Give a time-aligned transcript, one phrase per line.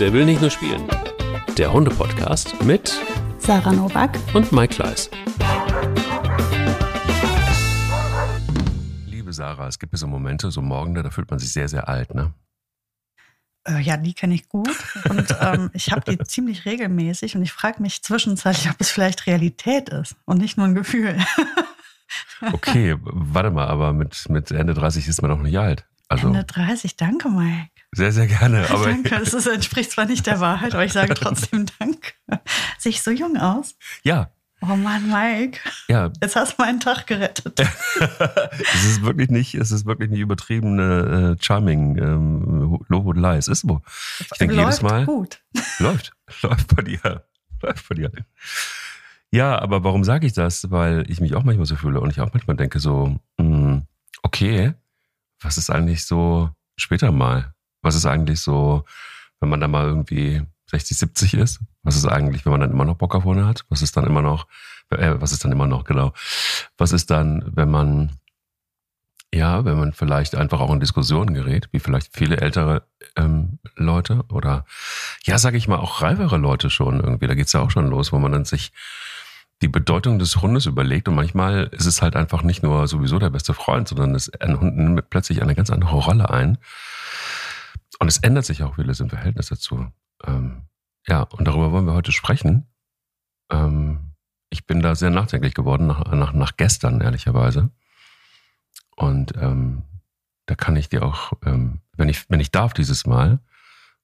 [0.00, 0.88] Der will nicht nur spielen.
[1.56, 2.96] Der Hunde-Podcast mit
[3.38, 5.10] Sarah Novak und Mike Kleiss.
[9.06, 12.14] Liebe Sarah, es gibt so Momente, so Morgen, da fühlt man sich sehr, sehr alt,
[12.14, 12.32] ne?
[13.66, 14.70] Äh, ja, die kenne ich gut.
[15.08, 19.26] Und ähm, ich habe die ziemlich regelmäßig und ich frage mich zwischenzeitlich, ob es vielleicht
[19.26, 21.18] Realität ist und nicht nur ein Gefühl.
[22.52, 25.84] Okay, warte mal, aber mit, mit Ende 30 ist man noch nicht alt.
[26.08, 27.77] Also, Ende 30, danke, Mike.
[27.92, 28.68] Sehr, sehr gerne.
[28.70, 32.12] Aber danke, das ist, entspricht zwar nicht der Wahrheit, aber ich sage trotzdem Danke.
[32.78, 33.76] Sehe ich so jung aus?
[34.02, 34.30] Ja.
[34.60, 35.60] Oh Mann, Mike.
[35.86, 36.10] Ja.
[36.20, 37.60] Jetzt hast du meinen Tag gerettet.
[37.60, 43.36] es ist wirklich nicht, es ist wirklich nicht übertriebene äh, Charming, ähm, Lob und Lie.
[43.36, 43.82] Es ist so.
[44.18, 45.06] Ich denke jedes Mal.
[45.06, 45.40] Gut.
[45.78, 46.12] Läuft.
[46.42, 47.24] Läuft bei dir.
[47.62, 48.10] Läuft bei dir.
[49.30, 50.70] Ja, aber warum sage ich das?
[50.72, 53.86] Weil ich mich auch manchmal so fühle und ich auch manchmal denke so, mh, hm,
[54.22, 54.74] okay,
[55.40, 57.54] was ist eigentlich so später mal?
[57.82, 58.84] Was ist eigentlich so,
[59.40, 61.60] wenn man da mal irgendwie 60, 70 ist?
[61.82, 63.64] Was ist eigentlich, wenn man dann immer noch Bock auf Hunde hat?
[63.68, 64.46] Was ist dann immer noch,
[64.90, 66.12] äh, was ist dann immer noch, genau.
[66.76, 68.12] Was ist dann, wenn man,
[69.32, 72.82] ja, wenn man vielleicht einfach auch in Diskussionen gerät, wie vielleicht viele ältere
[73.16, 74.64] ähm, Leute oder,
[75.24, 78.12] ja, sage ich mal, auch reifere Leute schon irgendwie, da geht's ja auch schon los,
[78.12, 78.72] wo man dann sich
[79.62, 83.30] die Bedeutung des Hundes überlegt und manchmal ist es halt einfach nicht nur sowieso der
[83.30, 86.58] beste Freund, sondern es, ein Hund nimmt plötzlich eine ganz andere Rolle ein.
[87.98, 89.90] Und es ändert sich auch vieles im Verhältnis dazu.
[90.24, 90.62] Ähm,
[91.06, 92.66] ja, und darüber wollen wir heute sprechen.
[93.50, 94.14] Ähm,
[94.50, 97.70] ich bin da sehr nachdenklich geworden, nach, nach, nach gestern, ehrlicherweise.
[98.96, 99.82] Und ähm,
[100.46, 103.40] da kann ich dir auch, ähm, wenn, ich, wenn ich darf, dieses Mal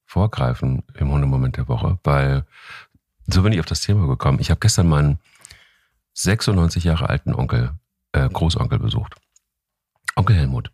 [0.04, 2.44] vorgreifen im Hundemoment der Woche, weil
[3.26, 4.38] so bin ich auf das Thema gekommen.
[4.40, 5.18] Ich habe gestern meinen
[6.12, 7.72] 96 Jahre alten Onkel,
[8.12, 9.14] äh, Großonkel besucht.
[10.14, 10.70] Onkel Helmut.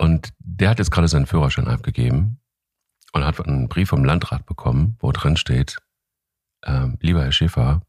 [0.00, 2.40] Und der hat jetzt gerade seinen Führerschein abgegeben
[3.12, 5.76] und hat einen Brief vom Landrat bekommen, wo drin steht,
[6.64, 7.82] ähm, lieber Herr Schäfer,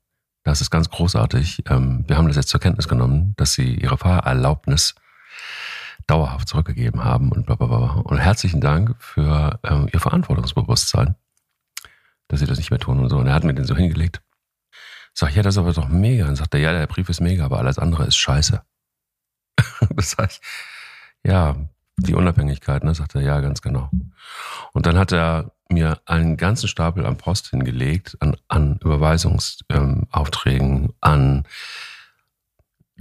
[0.43, 1.63] das ist ganz großartig.
[1.69, 4.93] Ähm, wir haben das jetzt zur Kenntnis genommen, dass Sie Ihre Fahrerlaubnis
[6.05, 8.01] dauerhaft zurückgegeben haben und bla bla bla.
[8.01, 11.15] Und herzlichen Dank für ähm, Ihr Verantwortungsbewusstsein,
[12.27, 13.19] dass Sie das nicht mehr tun und so.
[13.19, 14.21] Und er hat mir den so hingelegt.
[15.13, 16.27] Sag ich, ja, das ist aber doch mega.
[16.27, 18.61] Und sagt er, ja, der Brief ist mega, aber alles andere ist scheiße.
[19.95, 20.41] das sag ich,
[21.23, 21.55] ja,
[22.01, 23.89] die Unabhängigkeit, ne, sagt er, ja, ganz genau.
[24.73, 30.93] Und dann hat er mir einen ganzen Stapel an Post hingelegt, an, an Überweisungsaufträgen, ähm,
[30.99, 31.43] an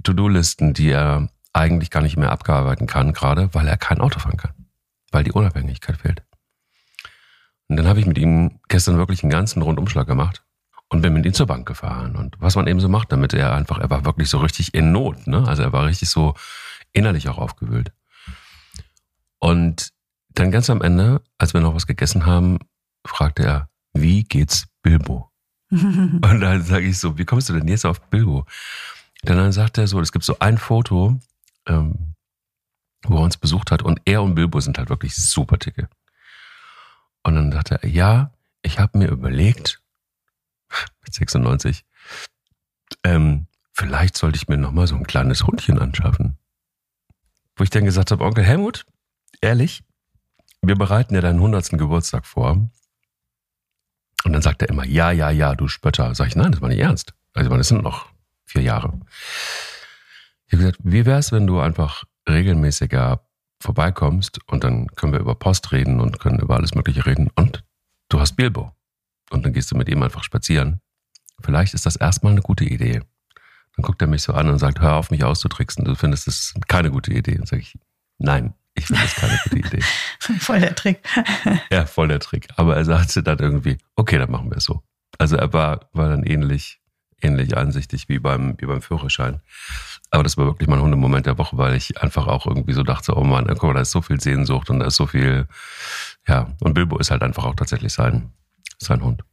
[0.03, 4.37] To-Do-Listen, die er eigentlich gar nicht mehr abgearbeiten kann, gerade weil er kein Auto fahren
[4.37, 4.53] kann,
[5.11, 6.23] weil die Unabhängigkeit fehlt.
[7.67, 10.43] Und dann habe ich mit ihm gestern wirklich einen ganzen Rundumschlag gemacht
[10.89, 13.53] und bin mit ihm zur Bank gefahren und was man eben so macht, damit er
[13.53, 15.47] einfach, er war wirklich so richtig in Not, ne?
[15.47, 16.35] Also er war richtig so
[16.91, 17.93] innerlich auch aufgewühlt.
[19.41, 19.91] Und
[20.29, 22.59] dann ganz am Ende, als wir noch was gegessen haben,
[23.05, 25.31] fragte er, wie geht's Bilbo?
[25.71, 28.45] und dann sage ich so, wie kommst du denn jetzt auf Bilbo?
[29.23, 31.19] Und dann sagt er so, es gibt so ein Foto,
[31.65, 32.13] ähm,
[33.03, 35.89] wo er uns besucht hat und er und Bilbo sind halt wirklich super dicke.
[37.23, 38.31] Und dann sagte er, ja,
[38.61, 39.81] ich habe mir überlegt,
[41.03, 41.83] mit 96.
[43.03, 46.37] Ähm, vielleicht sollte ich mir nochmal so ein kleines Hundchen anschaffen.
[47.55, 48.85] Wo ich dann gesagt habe, Onkel Helmut,
[49.41, 49.83] ehrlich,
[50.61, 51.69] wir bereiten ja deinen 100.
[51.71, 52.69] Geburtstag vor.
[54.23, 56.13] Und dann sagt er immer, ja, ja, ja, du Spötter.
[56.13, 57.13] Sag ich, nein, das war nicht ernst.
[57.33, 58.07] Also, das sind noch
[58.45, 58.99] vier Jahre.
[60.45, 63.25] Ich habe gesagt, wie wär's, wenn du einfach regelmäßiger
[63.61, 67.63] vorbeikommst und dann können wir über Post reden und können über alles Mögliche reden und
[68.09, 68.75] du hast Bilbo
[69.29, 70.81] und dann gehst du mit ihm einfach spazieren.
[71.41, 73.01] Vielleicht ist das erstmal eine gute Idee.
[73.75, 75.85] Dann guckt er mich so an und sagt, hör auf, mich auszutricksen.
[75.85, 77.39] Du findest das keine gute Idee.
[77.39, 77.77] Und sage ich,
[78.17, 79.81] nein, ich finde das keine gute Idee.
[80.39, 80.99] voll der Trick.
[81.71, 82.47] ja, voll der Trick.
[82.55, 84.81] Aber er sagte dann irgendwie, okay, dann machen wir es so.
[85.17, 86.79] Also er war, war dann ähnlich,
[87.21, 89.41] ähnlich einsichtig wie beim, wie beim Führerschein.
[90.09, 93.15] Aber das war wirklich mein Hundemoment der Woche, weil ich einfach auch irgendwie so dachte,
[93.15, 95.47] oh Mann, guck mal, da ist so viel Sehnsucht und da ist so viel,
[96.27, 96.47] ja.
[96.59, 98.31] Und Bilbo ist halt einfach auch tatsächlich sein,
[98.79, 99.23] sein Hund.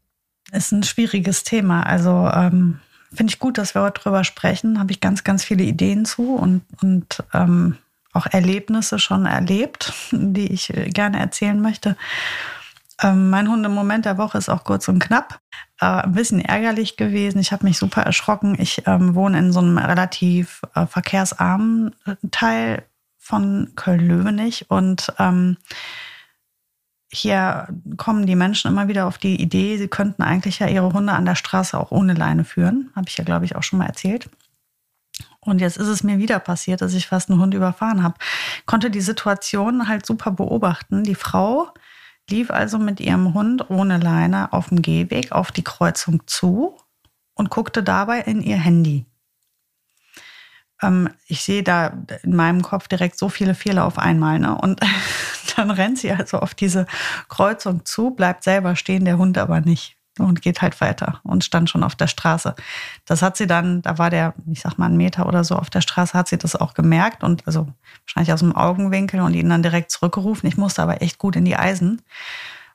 [0.53, 1.83] Ist ein schwieriges Thema.
[1.85, 2.81] Also ähm,
[3.13, 4.79] finde ich gut, dass wir heute drüber sprechen.
[4.79, 7.77] Habe ich ganz, ganz viele Ideen zu und, und ähm,
[8.19, 11.97] auch Erlebnisse schon erlebt, die ich äh, gerne erzählen möchte.
[13.03, 15.41] Ähm, mein Hundemoment der Woche ist auch kurz und knapp.
[15.81, 17.39] Äh, ein bisschen ärgerlich gewesen.
[17.39, 18.57] Ich habe mich super erschrocken.
[18.59, 22.85] Ich ähm, wohne in so einem relativ äh, verkehrsarmen äh, Teil
[23.17, 25.59] von Köln-Löwenich und ähm,
[27.11, 31.13] hier kommen die Menschen immer wieder auf die Idee, sie könnten eigentlich ja ihre Hunde
[31.13, 32.91] an der Straße auch ohne Leine führen.
[32.95, 34.29] Habe ich ja, glaube ich, auch schon mal erzählt.
[35.49, 38.17] Und jetzt ist es mir wieder passiert, dass ich fast einen Hund überfahren habe.
[38.67, 41.05] Konnte die Situation halt super beobachten.
[41.05, 41.73] Die Frau,
[42.31, 46.79] lief also mit ihrem Hund ohne Leine auf dem Gehweg auf die Kreuzung zu
[47.35, 49.07] und guckte dabei in ihr Handy.
[50.83, 54.39] Ähm, ich sehe da in meinem Kopf direkt so viele Fehler auf einmal.
[54.39, 54.57] Ne?
[54.57, 54.81] Und
[55.57, 56.87] dann rennt sie also auf diese
[57.29, 61.71] Kreuzung zu, bleibt selber stehen, der Hund aber nicht und geht halt weiter und stand
[61.71, 62.55] schon auf der Straße.
[63.05, 65.71] Das hat sie dann, da war der, ich sag mal, einen Meter oder so auf
[65.71, 67.69] der Straße, hat sie das auch gemerkt und also
[68.05, 70.49] wahrscheinlich aus dem Augenwinkel und ihn dann direkt zurückgerufen.
[70.49, 72.03] Ich musste aber echt gut in die Eisen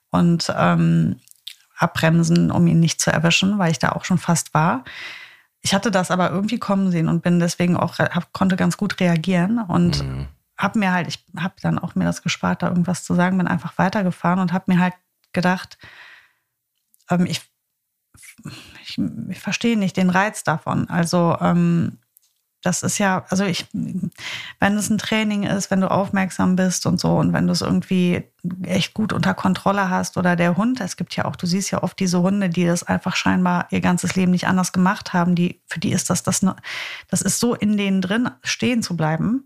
[0.10, 1.18] und ähm,
[1.78, 4.84] abbremsen, um ihn nicht zu erwischen, weil ich da auch schon fast war.
[5.62, 9.00] Ich hatte das aber irgendwie kommen sehen und bin deswegen auch, hab, konnte ganz gut
[9.00, 10.28] reagieren und mhm.
[10.58, 13.48] habe mir halt, ich habe dann auch mir das gespart, da irgendwas zu sagen, bin
[13.48, 14.94] einfach weitergefahren und habe mir halt
[15.32, 15.78] gedacht,
[17.10, 17.42] ähm, ich,
[18.84, 20.90] ich, ich verstehe nicht den Reiz davon.
[20.90, 22.00] Also ähm,
[22.64, 27.00] das ist ja, also ich, wenn es ein Training ist, wenn du aufmerksam bist und
[27.00, 28.24] so und wenn du es irgendwie
[28.64, 31.84] echt gut unter Kontrolle hast oder der Hund, es gibt ja auch, du siehst ja
[31.84, 35.62] oft diese Hunde, die das einfach scheinbar ihr ganzes Leben nicht anders gemacht haben, die,
[35.68, 36.46] für die ist das, das,
[37.10, 39.46] das ist so in denen drin, stehen zu bleiben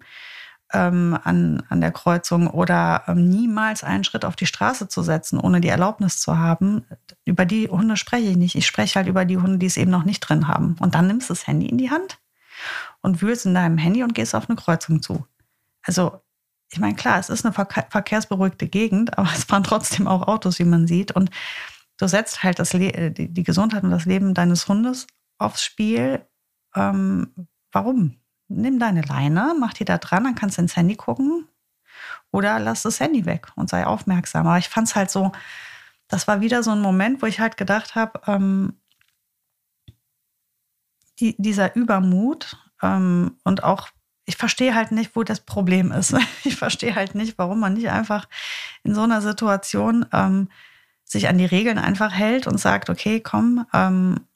[0.74, 5.40] ähm, an, an der Kreuzung oder ähm, niemals einen Schritt auf die Straße zu setzen,
[5.40, 6.86] ohne die Erlaubnis zu haben.
[7.26, 8.56] Über die Hunde spreche ich nicht.
[8.56, 10.76] Ich spreche halt über die Hunde, die es eben noch nicht drin haben.
[10.80, 12.20] Und dann nimmst du das Handy in die Hand
[13.02, 15.26] und wühlst in deinem Handy und gehst auf eine Kreuzung zu.
[15.84, 16.20] Also,
[16.70, 20.66] ich meine, klar, es ist eine verkehrsberuhigte Gegend, aber es fahren trotzdem auch Autos, wie
[20.66, 21.14] man sieht.
[21.14, 21.30] Und
[21.98, 26.26] du setzt halt das Le die Gesundheit und das Leben deines Hundes aufs Spiel.
[26.76, 27.34] Ähm,
[27.72, 28.18] warum?
[28.48, 31.48] Nimm deine Leine, mach die da dran, dann kannst du ins Handy gucken.
[32.32, 34.48] Oder lass das Handy weg und sei aufmerksam.
[34.48, 35.32] Aber ich fand es halt so,
[36.08, 38.74] das war wieder so ein Moment, wo ich halt gedacht habe, ähm,
[41.20, 43.90] die, dieser Übermut ähm, und auch,
[44.26, 46.14] ich verstehe halt nicht, wo das Problem ist.
[46.44, 48.28] Ich verstehe halt nicht, warum man nicht einfach
[48.84, 50.50] in so einer Situation ähm,
[51.04, 54.27] sich an die Regeln einfach hält und sagt, okay, komm, ähm,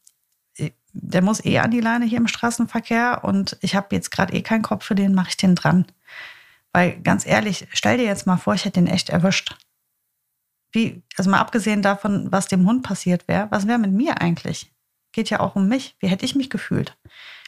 [0.93, 4.41] der muss eh an die Leine hier im Straßenverkehr und ich habe jetzt gerade eh
[4.41, 5.85] keinen Kopf für den, mache ich den dran.
[6.73, 9.57] Weil ganz ehrlich, stell dir jetzt mal vor, ich hätte den echt erwischt.
[10.71, 14.71] Wie, also mal abgesehen davon, was dem Hund passiert wäre, was wäre mit mir eigentlich?
[15.11, 15.95] Geht ja auch um mich.
[15.99, 16.97] Wie hätte ich mich gefühlt?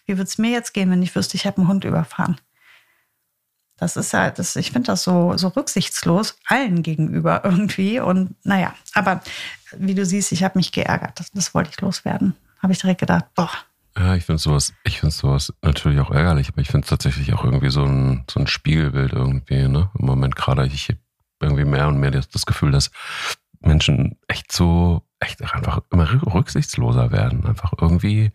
[0.06, 2.40] Wie würde es mir jetzt gehen, wenn ich wüsste, ich habe einen Hund überfahren?
[3.78, 8.00] Das ist ja, das, ich finde das so, so rücksichtslos allen gegenüber irgendwie.
[8.01, 9.22] Und naja, aber
[9.78, 11.19] wie du siehst, ich habe mich geärgert.
[11.19, 13.51] Das, das wollte ich loswerden habe ich direkt gedacht, boah.
[13.95, 17.31] Ja, ich finde sowas, ich finde sowas natürlich auch ärgerlich, aber ich finde es tatsächlich
[17.33, 19.92] auch irgendwie so ein, so ein Spiegelbild irgendwie, ne?
[20.00, 20.98] Im Moment gerade, ich habe
[21.39, 22.89] irgendwie mehr und mehr das, das Gefühl, dass
[23.60, 27.45] Menschen echt so, echt einfach immer rücksichtsloser werden.
[27.45, 28.31] Einfach irgendwie,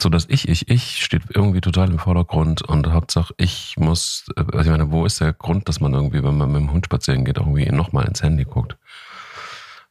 [0.00, 4.58] so dass ich, ich, ich steht irgendwie total im Vordergrund und Hauptsache ich muss, also
[4.58, 7.24] ich meine, wo ist der Grund, dass man irgendwie, wenn man mit dem Hund spazieren
[7.24, 8.76] geht, irgendwie nochmal ins Handy guckt?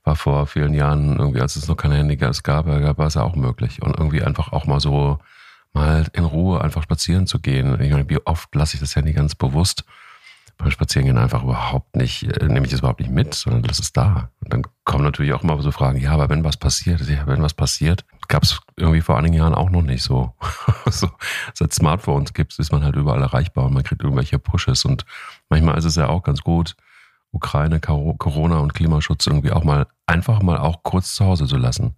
[0.06, 3.36] War vor vielen Jahren, irgendwie, als es noch keine Handy gab, war es ja auch
[3.36, 3.81] möglich.
[3.81, 5.19] Und irgendwie einfach auch mal so,
[5.74, 7.80] mal in Ruhe einfach spazieren zu gehen.
[7.81, 9.84] Ich meine, wie oft lasse ich das Handy ganz bewusst
[10.57, 13.98] beim Spazierengehen einfach überhaupt nicht, äh, nehme ich es überhaupt nicht mit, sondern das ist
[13.98, 14.30] da.
[14.42, 17.42] Und dann kommen natürlich auch immer so Fragen, ja, aber wenn was passiert, ja, wenn
[17.42, 20.34] was passiert, gab es irgendwie vor einigen Jahren auch noch nicht so.
[20.90, 21.10] so
[21.54, 25.06] seit Smartphones gibt ist man halt überall erreichbar und man kriegt irgendwelche Pushes und
[25.50, 26.75] manchmal ist es ja auch ganz gut,
[27.36, 31.96] Ukraine, Corona und Klimaschutz irgendwie auch mal einfach mal auch kurz zu Hause zu lassen.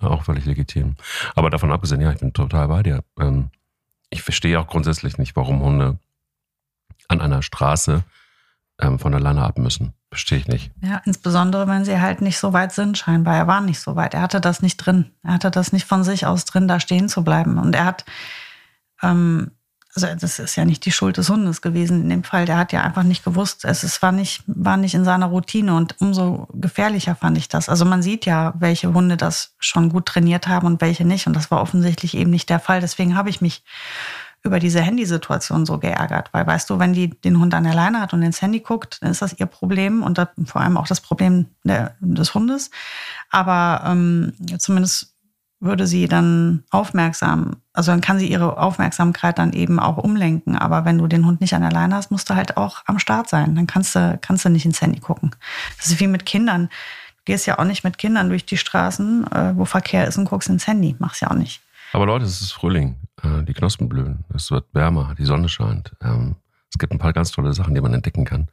[0.00, 0.94] Auch völlig legitim.
[1.34, 3.02] Aber davon abgesehen, ja, ich bin total bei dir.
[3.18, 3.50] Ähm,
[4.10, 5.98] ich verstehe auch grundsätzlich nicht, warum Hunde
[7.08, 8.04] an einer Straße
[8.80, 9.94] ähm, von alleine ab müssen.
[10.10, 10.70] Verstehe ich nicht.
[10.80, 13.36] Ja, insbesondere, wenn sie halt nicht so weit sind, scheinbar.
[13.36, 14.14] Er war nicht so weit.
[14.14, 15.10] Er hatte das nicht drin.
[15.22, 17.58] Er hatte das nicht von sich aus drin, da stehen zu bleiben.
[17.58, 18.04] Und er hat
[19.02, 19.50] ähm,
[20.04, 22.44] also das ist ja nicht die Schuld des Hundes gewesen in dem Fall.
[22.44, 25.74] Der hat ja einfach nicht gewusst, es, es war, nicht, war nicht in seiner Routine
[25.74, 27.68] und umso gefährlicher fand ich das.
[27.68, 31.26] Also man sieht ja, welche Hunde das schon gut trainiert haben und welche nicht.
[31.26, 32.80] Und das war offensichtlich eben nicht der Fall.
[32.80, 33.62] Deswegen habe ich mich
[34.42, 36.30] über diese Handysituation so geärgert.
[36.32, 38.98] Weil weißt du, wenn die den Hund an der Leine hat und ins Handy guckt,
[39.02, 42.70] dann ist das ihr Problem und vor allem auch das Problem der, des Hundes.
[43.30, 45.14] Aber ähm, zumindest
[45.60, 50.56] würde sie dann aufmerksam, also dann kann sie ihre Aufmerksamkeit dann eben auch umlenken.
[50.56, 52.98] Aber wenn du den Hund nicht an der Leine hast, musst du halt auch am
[52.98, 53.54] Start sein.
[53.54, 55.34] Dann kannst du, kannst du nicht ins Handy gucken.
[55.76, 56.68] Das ist wie mit Kindern.
[56.68, 60.26] Du gehst ja auch nicht mit Kindern durch die Straßen, äh, wo Verkehr ist und
[60.26, 60.94] guckst ins Handy.
[60.98, 61.60] Machst ja auch nicht.
[61.92, 62.96] Aber Leute, es ist Frühling.
[63.22, 64.24] Äh, die Knospen blühen.
[64.34, 65.14] Es wird wärmer.
[65.18, 65.92] Die Sonne scheint.
[66.02, 66.36] Ähm,
[66.70, 68.48] es gibt ein paar ganz tolle Sachen, die man entdecken kann.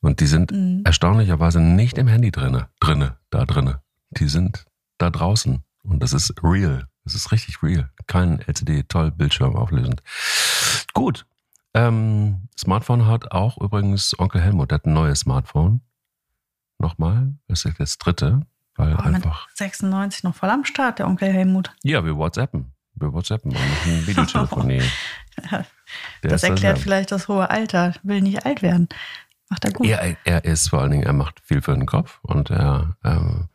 [0.00, 0.82] Und die sind mhm.
[0.84, 3.80] erstaunlicherweise nicht im Handy drinne, drinne, da drinne.
[4.10, 4.66] Die sind
[4.98, 6.86] da draußen und das ist real.
[7.04, 7.90] Das ist richtig real.
[8.06, 10.02] Kein LCD, toll, Bildschirm auflösend.
[10.92, 11.26] Gut.
[11.74, 15.80] Ähm, Smartphone hat auch übrigens Onkel Helmut, der hat ein neues Smartphone.
[16.78, 17.34] nochmal.
[17.48, 18.42] Das ist das dritte,
[18.76, 19.48] weil mit einfach.
[19.54, 21.72] 96 noch voll am Start, der Onkel Helmut.
[21.82, 22.72] Ja, wir WhatsAppen.
[22.94, 24.82] Wir WhatsAppen und machen Videotelefonie.
[26.22, 27.94] Das ist erklärt ja- vielleicht das hohe Alter.
[28.02, 28.88] Will nicht alt werden.
[29.50, 29.86] Macht er gut.
[29.86, 33.48] Er, er ist vor allen Dingen, er macht viel für den Kopf und er, ähm,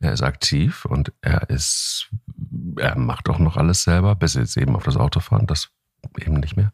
[0.00, 2.10] er ist aktiv und er ist,
[2.78, 5.70] er macht auch noch alles selber, bis jetzt eben auf das Auto fahren, das
[6.18, 6.72] eben nicht mehr.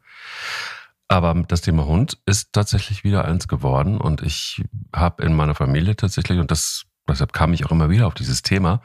[1.08, 4.64] Aber das Thema Hund ist tatsächlich wieder eins geworden und ich
[4.94, 8.42] habe in meiner Familie tatsächlich, und das, deshalb kam ich auch immer wieder auf dieses
[8.42, 8.82] Thema,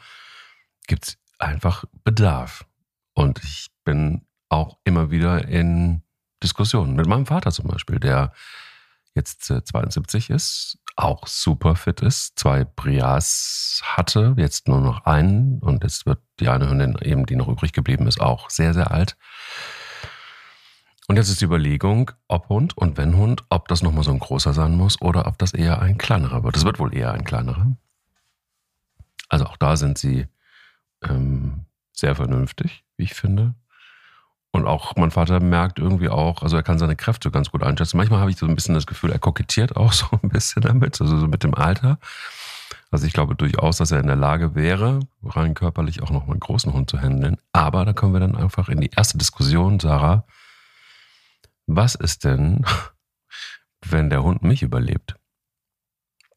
[0.87, 2.65] gibt es einfach Bedarf.
[3.13, 6.03] Und ich bin auch immer wieder in
[6.43, 8.33] Diskussionen mit meinem Vater zum Beispiel, der
[9.17, 15.59] jetzt äh, 72 ist, auch super fit ist, zwei Brias hatte, jetzt nur noch einen
[15.59, 18.91] und jetzt wird die eine Hündin eben, die noch übrig geblieben ist, auch sehr, sehr
[18.91, 19.17] alt.
[21.07, 24.19] Und jetzt ist die Überlegung, ob Hund und wenn Hund, ob das nochmal so ein
[24.19, 26.57] großer sein muss oder ob das eher ein kleinerer wird.
[26.57, 27.77] Es wird wohl eher ein kleinerer.
[29.29, 30.27] Also auch da sind sie
[31.03, 33.55] ähm, sehr vernünftig, wie ich finde.
[34.51, 37.97] Und auch mein Vater merkt irgendwie auch, also er kann seine Kräfte ganz gut einschätzen.
[37.97, 40.99] Manchmal habe ich so ein bisschen das Gefühl, er kokettiert auch so ein bisschen damit,
[41.01, 41.99] also so mit dem Alter.
[42.89, 46.39] Also ich glaube durchaus, dass er in der Lage wäre, rein körperlich auch noch einen
[46.39, 47.37] großen Hund zu handeln.
[47.51, 50.25] Aber da kommen wir dann einfach in die erste Diskussion, Sarah.
[51.65, 52.65] Was ist denn,
[53.85, 55.15] wenn der Hund mich überlebt?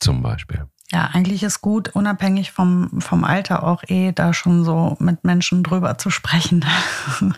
[0.01, 0.67] Zum Beispiel.
[0.93, 5.63] Ja, eigentlich ist gut, unabhängig vom, vom Alter auch eh da schon so mit Menschen
[5.63, 6.65] drüber zu sprechen.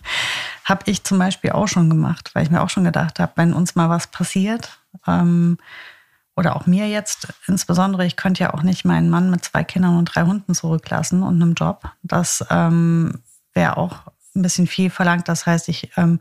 [0.64, 3.52] habe ich zum Beispiel auch schon gemacht, weil ich mir auch schon gedacht habe, wenn
[3.52, 5.58] uns mal was passiert, ähm,
[6.34, 9.98] oder auch mir jetzt insbesondere, ich könnte ja auch nicht meinen Mann mit zwei Kindern
[9.98, 11.90] und drei Hunden zurücklassen und einem Job.
[12.02, 13.20] Das ähm,
[13.52, 15.28] wäre auch ein bisschen viel verlangt.
[15.28, 16.20] Das heißt, ich ähm,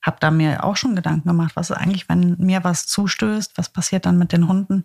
[0.00, 3.68] habe da mir auch schon Gedanken gemacht, was ist eigentlich, wenn mir was zustößt, was
[3.68, 4.84] passiert dann mit den Hunden?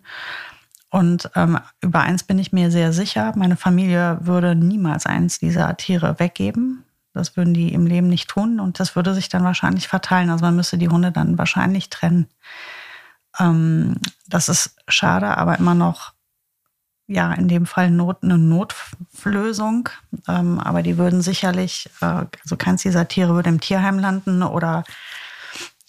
[0.90, 5.76] Und ähm, über eins bin ich mir sehr sicher, meine Familie würde niemals eins dieser
[5.76, 6.84] Tiere weggeben.
[7.16, 10.30] Das würden die im Leben nicht tun und das würde sich dann wahrscheinlich verteilen.
[10.30, 12.28] Also man müsste die Hunde dann wahrscheinlich trennen.
[13.38, 13.96] Ähm,
[14.28, 16.12] das ist schade, aber immer noch,
[17.06, 19.88] ja, in dem Fall Not, eine Notlösung.
[20.28, 24.84] Ähm, aber die würden sicherlich, äh, also keins dieser Tiere würde im Tierheim landen oder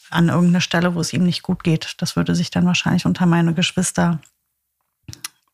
[0.10, 1.96] an irgendeine Stelle, wo es ihm nicht gut geht.
[1.98, 4.20] Das würde sich dann wahrscheinlich unter meine Geschwister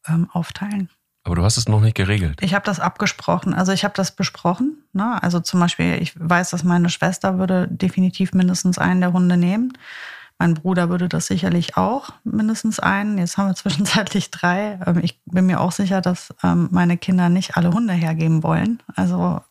[0.08, 0.89] ähm, aufteilen.
[1.24, 2.39] Aber du hast es noch nicht geregelt.
[2.42, 4.84] Ich habe das abgesprochen, also ich habe das besprochen.
[4.92, 5.22] Ne?
[5.24, 9.74] Also zum Beispiel, ich weiß, dass meine Schwester würde definitiv mindestens einen der Hunde nehmen.
[10.38, 13.18] Mein Bruder würde das sicherlich auch mindestens einen.
[13.18, 14.80] Jetzt haben wir zwischenzeitlich drei.
[14.86, 18.84] Ähm, Ich bin mir auch sicher, dass ähm, meine Kinder nicht alle Hunde hergeben wollen.
[18.96, 19.42] Also,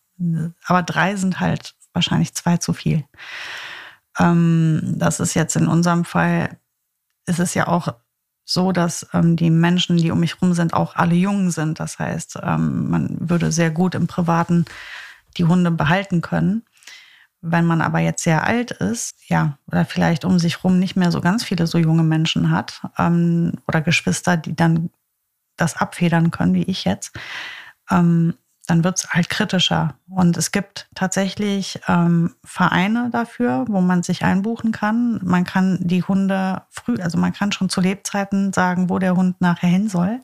[0.67, 3.05] aber drei sind halt wahrscheinlich zwei zu viel.
[4.19, 6.59] Ähm, Das ist jetzt in unserem Fall,
[7.26, 7.95] ist es ja auch
[8.52, 11.80] so, dass ähm, die Menschen, die um mich rum sind, auch alle jung sind.
[11.80, 14.64] Das heißt, ähm, man würde sehr gut im Privaten
[15.37, 16.64] die Hunde behalten können.
[17.40, 21.11] Wenn man aber jetzt sehr alt ist, ja, oder vielleicht um sich rum nicht mehr
[21.11, 24.90] so ganz viele so junge Menschen hat ähm, oder Geschwister, die dann
[25.56, 27.12] das abfedern können, wie ich jetzt,
[27.90, 28.35] ähm,
[28.66, 29.95] dann wird es halt kritischer.
[30.09, 35.21] Und es gibt tatsächlich ähm, Vereine dafür, wo man sich einbuchen kann.
[35.25, 39.40] Man kann die Hunde früh, also man kann schon zu Lebzeiten sagen, wo der Hund
[39.40, 40.21] nachher hin soll.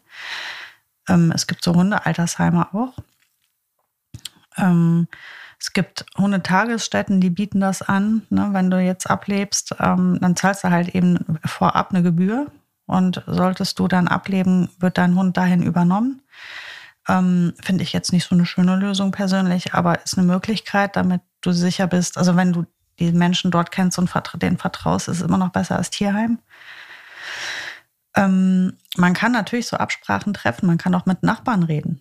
[1.08, 2.94] Ähm, es gibt so Hundealtersheime auch.
[4.56, 5.08] Ähm,
[5.60, 8.22] es gibt Hundetagesstätten, die bieten das an.
[8.30, 8.50] Ne?
[8.52, 12.46] Wenn du jetzt ablebst, ähm, dann zahlst du halt eben vorab eine Gebühr.
[12.86, 16.22] Und solltest du dann ableben, wird dein Hund dahin übernommen.
[17.08, 21.22] Ähm, Finde ich jetzt nicht so eine schöne Lösung persönlich, aber ist eine Möglichkeit, damit
[21.40, 22.18] du sicher bist.
[22.18, 22.66] Also wenn du
[22.98, 24.10] die Menschen dort kennst und
[24.42, 26.38] denen vertraust, ist es immer noch besser als Tierheim.
[28.16, 32.00] Ähm, man kann natürlich so Absprachen treffen, man kann auch mit Nachbarn reden.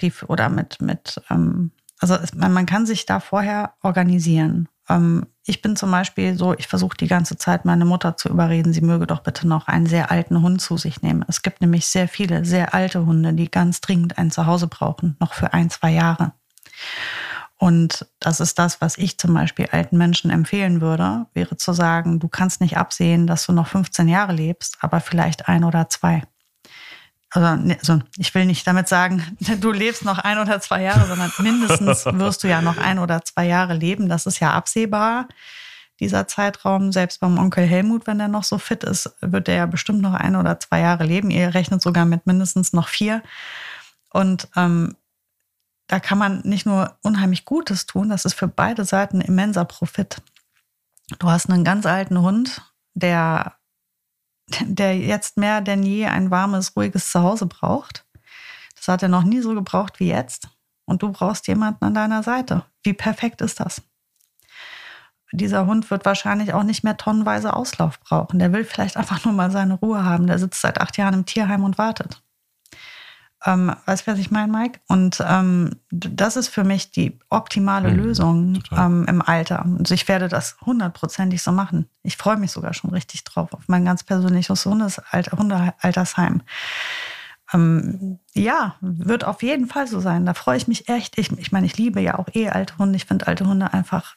[0.00, 4.68] Die, oder mit, mit ähm, also es, man, man kann sich da vorher organisieren.
[4.88, 8.72] Ähm, ich bin zum Beispiel so, ich versuche die ganze Zeit meine Mutter zu überreden,
[8.72, 11.24] sie möge doch bitte noch einen sehr alten Hund zu sich nehmen.
[11.28, 15.34] Es gibt nämlich sehr viele sehr alte Hunde, die ganz dringend ein Zuhause brauchen, noch
[15.34, 16.32] für ein, zwei Jahre.
[17.58, 22.20] Und das ist das, was ich zum Beispiel alten Menschen empfehlen würde, wäre zu sagen,
[22.20, 26.22] du kannst nicht absehen, dass du noch 15 Jahre lebst, aber vielleicht ein oder zwei.
[27.34, 31.06] Also, ne, also ich will nicht damit sagen, du lebst noch ein oder zwei Jahre,
[31.06, 34.08] sondern mindestens wirst du ja noch ein oder zwei Jahre leben.
[34.08, 35.26] Das ist ja absehbar,
[35.98, 36.92] dieser Zeitraum.
[36.92, 40.14] Selbst beim Onkel Helmut, wenn er noch so fit ist, wird er ja bestimmt noch
[40.14, 41.32] ein oder zwei Jahre leben.
[41.32, 43.20] Ihr rechnet sogar mit mindestens noch vier.
[44.10, 44.94] Und ähm,
[45.88, 50.22] da kann man nicht nur unheimlich Gutes tun, das ist für beide Seiten immenser Profit.
[51.18, 52.62] Du hast einen ganz alten Hund,
[52.94, 53.56] der
[54.60, 58.04] der jetzt mehr denn je ein warmes, ruhiges Zuhause braucht.
[58.76, 60.48] Das hat er noch nie so gebraucht wie jetzt.
[60.84, 62.64] Und du brauchst jemanden an deiner Seite.
[62.82, 63.82] Wie perfekt ist das?
[65.32, 68.38] Dieser Hund wird wahrscheinlich auch nicht mehr tonnenweise Auslauf brauchen.
[68.38, 70.26] Der will vielleicht einfach nur mal seine Ruhe haben.
[70.26, 72.22] Der sitzt seit acht Jahren im Tierheim und wartet.
[73.46, 74.80] Ähm, weißt du, was ich meine, Mike?
[74.88, 79.64] Und ähm, das ist für mich die optimale mhm, Lösung ähm, im Alter.
[79.64, 81.86] Und ich werde das hundertprozentig so machen.
[82.02, 86.42] Ich freue mich sogar schon richtig drauf auf mein ganz persönliches Hundesalter, Hundealtersheim.
[87.52, 90.24] Ähm, ja, wird auf jeden Fall so sein.
[90.24, 91.18] Da freue ich mich echt.
[91.18, 92.96] Ich, ich meine, ich liebe ja auch eh alte Hunde.
[92.96, 94.16] Ich finde alte Hunde einfach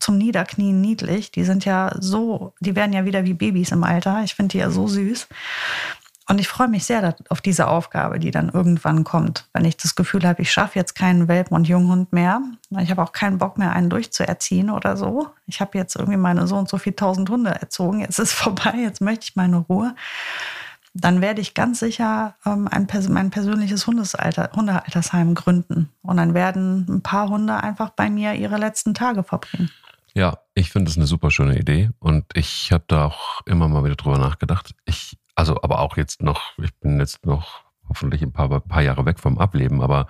[0.00, 1.30] zum Niederknien niedlich.
[1.30, 4.22] Die sind ja so, die werden ja wieder wie Babys im Alter.
[4.24, 5.28] Ich finde die ja so süß.
[6.28, 9.94] Und ich freue mich sehr auf diese Aufgabe, die dann irgendwann kommt, wenn ich das
[9.94, 12.40] Gefühl habe, ich schaffe jetzt keinen Welpen- und Junghund mehr.
[12.80, 15.28] Ich habe auch keinen Bock mehr, einen durchzuerziehen oder so.
[15.46, 18.00] Ich habe jetzt irgendwie meine so und so viel tausend Hunde erzogen.
[18.00, 19.94] Jetzt ist vorbei, jetzt möchte ich meine Ruhe.
[20.94, 25.90] Dann werde ich ganz sicher ähm, ein, mein persönliches Hundesalter, Hundealtersheim gründen.
[26.02, 29.70] Und dann werden ein paar Hunde einfach bei mir ihre letzten Tage verbringen.
[30.14, 33.84] Ja, ich finde das eine super schöne Idee und ich habe da auch immer mal
[33.84, 34.74] wieder drüber nachgedacht.
[34.86, 39.04] Ich also, aber auch jetzt noch, ich bin jetzt noch hoffentlich ein paar, paar Jahre
[39.04, 40.08] weg vom Ableben, aber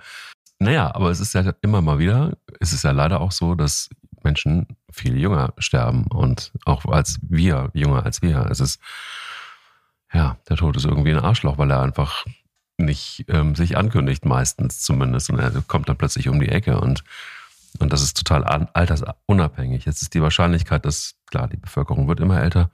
[0.59, 3.89] naja, aber es ist ja immer mal wieder, es ist ja leider auch so, dass
[4.23, 8.47] Menschen viel jünger sterben und auch als wir, jünger als wir.
[8.49, 8.81] Es ist,
[10.11, 12.25] ja, der Tod ist irgendwie ein Arschloch, weil er einfach
[12.77, 15.29] nicht ähm, sich ankündigt, meistens zumindest.
[15.29, 17.03] Und er kommt dann plötzlich um die Ecke und,
[17.79, 19.85] und das ist total altersunabhängig.
[19.85, 22.71] Jetzt ist die Wahrscheinlichkeit, dass, klar, die Bevölkerung wird immer älter,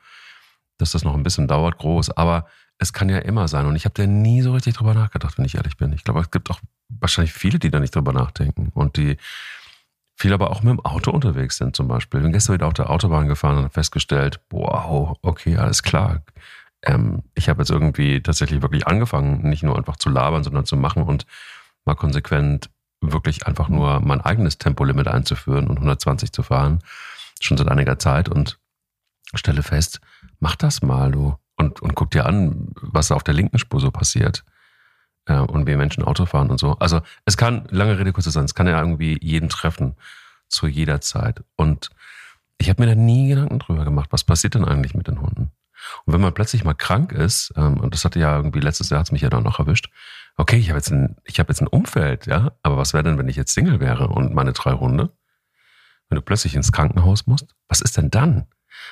[0.77, 2.11] dass das noch ein bisschen dauert, groß.
[2.11, 3.65] Aber es kann ja immer sein.
[3.65, 5.93] Und ich habe da nie so richtig drüber nachgedacht, wenn ich ehrlich bin.
[5.93, 8.71] Ich glaube, es gibt auch wahrscheinlich viele, die da nicht drüber nachdenken.
[8.73, 9.17] Und die
[10.15, 12.19] viele aber auch mit dem Auto unterwegs sind zum Beispiel.
[12.19, 16.23] Ich bin gestern wieder auf der Autobahn gefahren und habe festgestellt, wow, okay, alles klar.
[16.83, 20.77] Ähm, ich habe jetzt irgendwie tatsächlich wirklich angefangen, nicht nur einfach zu labern, sondern zu
[20.77, 21.25] machen und
[21.85, 22.69] mal konsequent
[23.01, 26.79] wirklich einfach nur mein eigenes Tempolimit einzuführen und 120 zu fahren.
[27.41, 28.29] Schon seit einiger Zeit.
[28.29, 28.59] Und
[29.35, 29.99] stelle fest,
[30.43, 31.35] mach das mal, du.
[31.55, 34.43] Und, und guck dir an, was auf der linken Spur so passiert.
[35.25, 36.73] Äh, und wie Menschen Auto fahren und so.
[36.79, 39.95] Also es kann, lange Rede, kurzer sein, es kann ja irgendwie jeden treffen,
[40.49, 41.43] zu jeder Zeit.
[41.55, 41.89] Und
[42.57, 45.51] ich habe mir da nie Gedanken drüber gemacht, was passiert denn eigentlich mit den Hunden?
[46.05, 48.99] Und wenn man plötzlich mal krank ist, ähm, und das hatte ja irgendwie letztes Jahr,
[48.99, 49.89] hat mich ja dann noch erwischt,
[50.35, 53.37] okay, ich habe jetzt, hab jetzt ein Umfeld, ja, aber was wäre denn, wenn ich
[53.37, 55.11] jetzt Single wäre und meine drei Hunde?
[56.09, 58.47] Wenn du plötzlich ins Krankenhaus musst, was ist denn dann?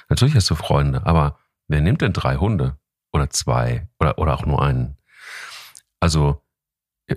[0.10, 2.78] Natürlich hast du Freunde, aber wer nimmt denn drei Hunde?
[3.14, 3.88] Oder zwei?
[4.00, 4.98] Oder, oder auch nur einen?
[6.00, 6.42] Also,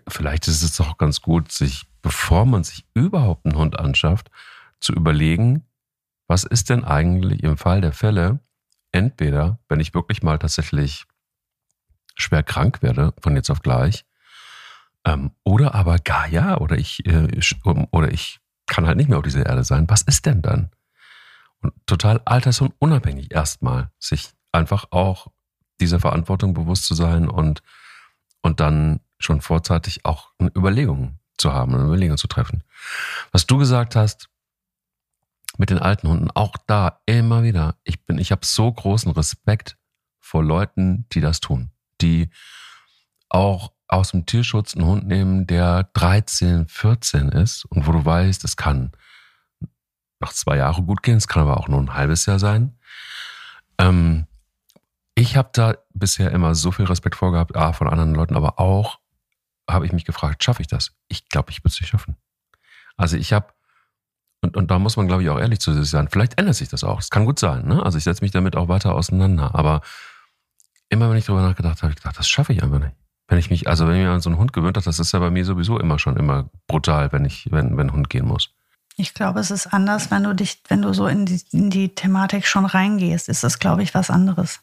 [0.09, 4.31] vielleicht ist es auch ganz gut, sich, bevor man sich überhaupt einen Hund anschafft,
[4.81, 5.65] zu überlegen,
[6.27, 8.41] was ist denn eigentlich im Fall der Fälle,
[8.93, 11.07] entweder, wenn ich wirklich mal tatsächlich
[12.17, 14.05] schwer krank werde, von jetzt auf gleich,
[15.05, 17.29] ähm, oder aber gar ja, oder ich, äh,
[17.91, 20.71] oder ich kann halt nicht mehr auf dieser Erde sein, was ist denn dann?
[21.87, 25.29] Total alters- und unabhängig erstmal, sich einfach auch
[25.81, 27.63] dieser Verantwortung bewusst zu sein und,
[28.43, 32.63] und dann schon vorzeitig auch eine Überlegung zu haben, eine Überlegung zu treffen.
[33.33, 34.29] Was du gesagt hast
[35.59, 39.77] mit den alten Hunden, auch da immer wieder, ich ich habe so großen Respekt
[40.21, 42.31] vor Leuten, die das tun, die
[43.29, 48.45] auch aus dem Tierschutz einen Hund nehmen, der 13, 14 ist und wo du weißt,
[48.45, 48.93] es kann
[50.25, 51.17] nach zwei Jahren gut gehen.
[51.17, 52.77] Es kann aber auch nur ein halbes Jahr sein.
[53.79, 54.27] Ähm,
[55.15, 58.99] ich habe da bisher immer so viel Respekt vorgehabt, A, von anderen Leuten, aber auch
[59.71, 60.93] habe ich mich gefragt, schaffe ich das?
[61.09, 62.17] Ich glaube, ich würde es nicht schaffen.
[62.97, 63.49] Also ich habe,
[64.41, 66.69] und, und da muss man, glaube ich, auch ehrlich zu sich sein, vielleicht ändert sich
[66.69, 67.01] das auch.
[67.01, 67.67] Es kann gut sein.
[67.67, 67.83] Ne?
[67.83, 69.55] Also ich setze mich damit auch weiter auseinander.
[69.55, 69.81] Aber
[70.89, 72.95] immer wenn ich darüber nachgedacht habe, habe ich gedacht, das schaffe ich einfach nicht.
[73.27, 75.13] Wenn ich mich, also wenn ich mir an so einen Hund gewöhnt habe, das ist
[75.13, 78.27] ja bei mir sowieso immer schon immer brutal, wenn ich, wenn, wenn ein Hund gehen
[78.27, 78.54] muss.
[78.97, 81.95] Ich glaube, es ist anders, wenn du dich, wenn du so in die, in die
[81.95, 84.61] Thematik schon reingehst, ist das, glaube ich, was anderes.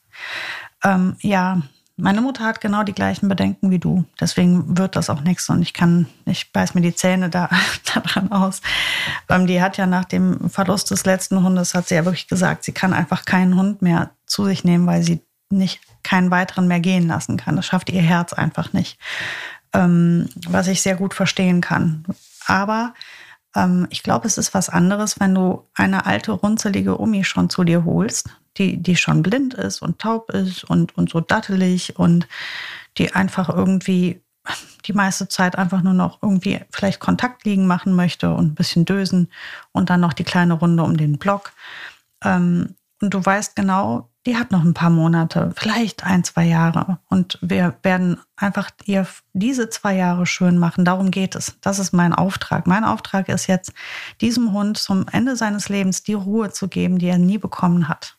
[0.84, 1.62] Ähm, ja,
[1.98, 4.06] meine Mutter hat genau die gleichen Bedenken wie du.
[4.20, 7.50] Deswegen wird das auch nichts und ich kann, ich beiß mir die Zähne da
[7.94, 8.62] daran aus.
[9.30, 12.64] Ähm, die hat ja nach dem Verlust des letzten Hundes, hat sie ja wirklich gesagt,
[12.64, 16.80] sie kann einfach keinen Hund mehr zu sich nehmen, weil sie nicht keinen weiteren mehr
[16.80, 17.56] gehen lassen kann.
[17.56, 18.98] Das schafft ihr Herz einfach nicht.
[19.74, 22.06] Ähm, was ich sehr gut verstehen kann.
[22.48, 22.94] Aber
[23.56, 27.64] ähm, ich glaube, es ist was anderes, wenn du eine alte, runzelige Omi schon zu
[27.64, 32.28] dir holst, die, die schon blind ist und taub ist und, und so dattelig und
[32.98, 34.22] die einfach irgendwie
[34.86, 38.86] die meiste Zeit einfach nur noch irgendwie vielleicht Kontakt liegen machen möchte und ein bisschen
[38.86, 39.30] dösen
[39.72, 41.54] und dann noch die kleine Runde um den Block.
[42.24, 47.00] Ähm, und du weißt genau, die hat noch ein paar Monate, vielleicht ein, zwei Jahre.
[47.10, 50.86] Und wir werden einfach ihr diese zwei Jahre schön machen.
[50.86, 51.58] Darum geht es.
[51.62, 52.68] Das ist mein Auftrag.
[52.68, 53.74] Mein Auftrag ist jetzt,
[54.22, 58.18] diesem Hund zum Ende seines Lebens die Ruhe zu geben, die er nie bekommen hat.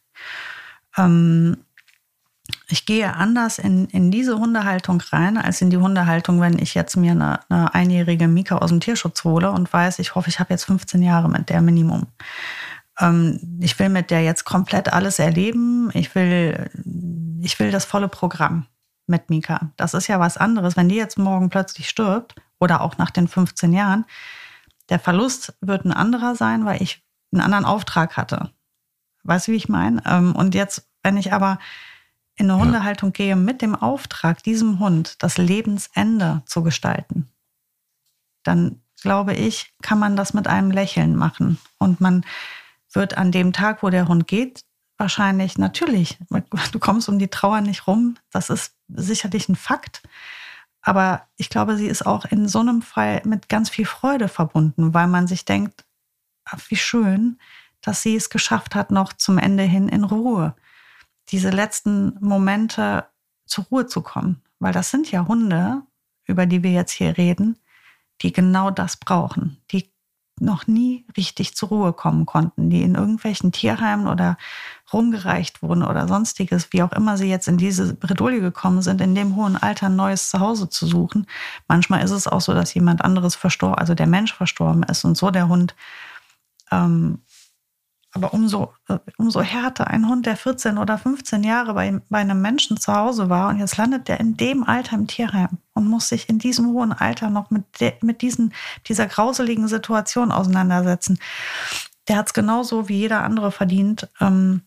[0.97, 1.59] Ähm,
[2.69, 6.97] ich gehe anders in, in diese Hundehaltung rein, als in die Hundehaltung, wenn ich jetzt
[6.97, 10.53] mir eine, eine einjährige Mika aus dem Tierschutz hole und weiß, ich hoffe, ich habe
[10.53, 12.07] jetzt 15 Jahre mit der Minimum.
[12.99, 15.91] Ähm, ich will mit der jetzt komplett alles erleben.
[15.95, 16.71] Ich will,
[17.43, 18.67] ich will das volle Programm
[19.07, 19.73] mit Mika.
[19.77, 20.77] Das ist ja was anderes.
[20.77, 24.05] Wenn die jetzt morgen plötzlich stirbt oder auch nach den 15 Jahren,
[24.89, 27.03] der Verlust wird ein anderer sein, weil ich
[27.33, 28.51] einen anderen Auftrag hatte.
[29.25, 30.03] Weißt du, wie ich meine?
[30.07, 31.59] Ähm, und jetzt, wenn ich aber
[32.37, 33.13] in eine Hundehaltung ja.
[33.13, 37.29] gehe mit dem Auftrag, diesem Hund das Lebensende zu gestalten,
[38.43, 41.59] dann glaube ich, kann man das mit einem Lächeln machen.
[41.79, 42.25] Und man
[42.93, 44.65] wird an dem Tag, wo der Hund geht,
[44.99, 46.19] wahrscheinlich natürlich,
[46.73, 50.03] du kommst um die Trauer nicht rum, das ist sicherlich ein Fakt.
[50.83, 54.95] Aber ich glaube, sie ist auch in so einem Fall mit ganz viel Freude verbunden,
[54.95, 55.85] weil man sich denkt,
[56.45, 57.39] ach, wie schön,
[57.81, 60.55] dass sie es geschafft hat, noch zum Ende hin in Ruhe,
[61.29, 63.07] diese letzten Momente
[63.47, 64.43] zur Ruhe zu kommen.
[64.59, 65.83] Weil das sind ja Hunde,
[66.27, 67.59] über die wir jetzt hier reden,
[68.21, 69.61] die genau das brauchen.
[69.71, 69.92] Die
[70.41, 74.37] noch nie richtig zur Ruhe kommen konnten, die in irgendwelchen Tierheimen oder
[74.93, 79.15] rumgereicht wurden oder sonstiges, wie auch immer sie jetzt in diese Bredouille gekommen sind, in
[79.15, 81.27] dem hohen Alter ein neues Zuhause zu suchen.
[81.69, 85.17] Manchmal ist es auch so, dass jemand anderes verstorben, also der Mensch verstorben ist und
[85.17, 85.75] so der Hund
[86.71, 87.21] ähm,
[88.13, 92.43] aber umso, äh, umso härter ein Hund, der 14 oder 15 Jahre bei, bei einem
[92.43, 96.09] Menschen zu Hause war und jetzt landet der in dem Alter im Tierheim und muss
[96.09, 98.53] sich in diesem hohen Alter noch mit, de, mit diesen,
[98.87, 101.19] dieser grauseligen Situation auseinandersetzen.
[102.09, 104.63] Der hat es genauso wie jeder andere verdient, ähm,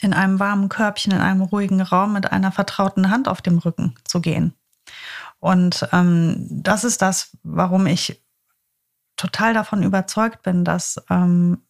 [0.00, 3.94] in einem warmen Körbchen, in einem ruhigen Raum mit einer vertrauten Hand auf dem Rücken
[4.04, 4.52] zu gehen.
[5.40, 8.22] Und ähm, das ist das, warum ich
[9.16, 11.63] total davon überzeugt bin, dass ähm,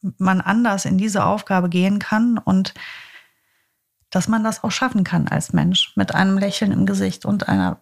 [0.00, 2.74] man anders in diese Aufgabe gehen kann und
[4.10, 7.78] dass man das auch schaffen kann als Mensch mit einem Lächeln im Gesicht und einer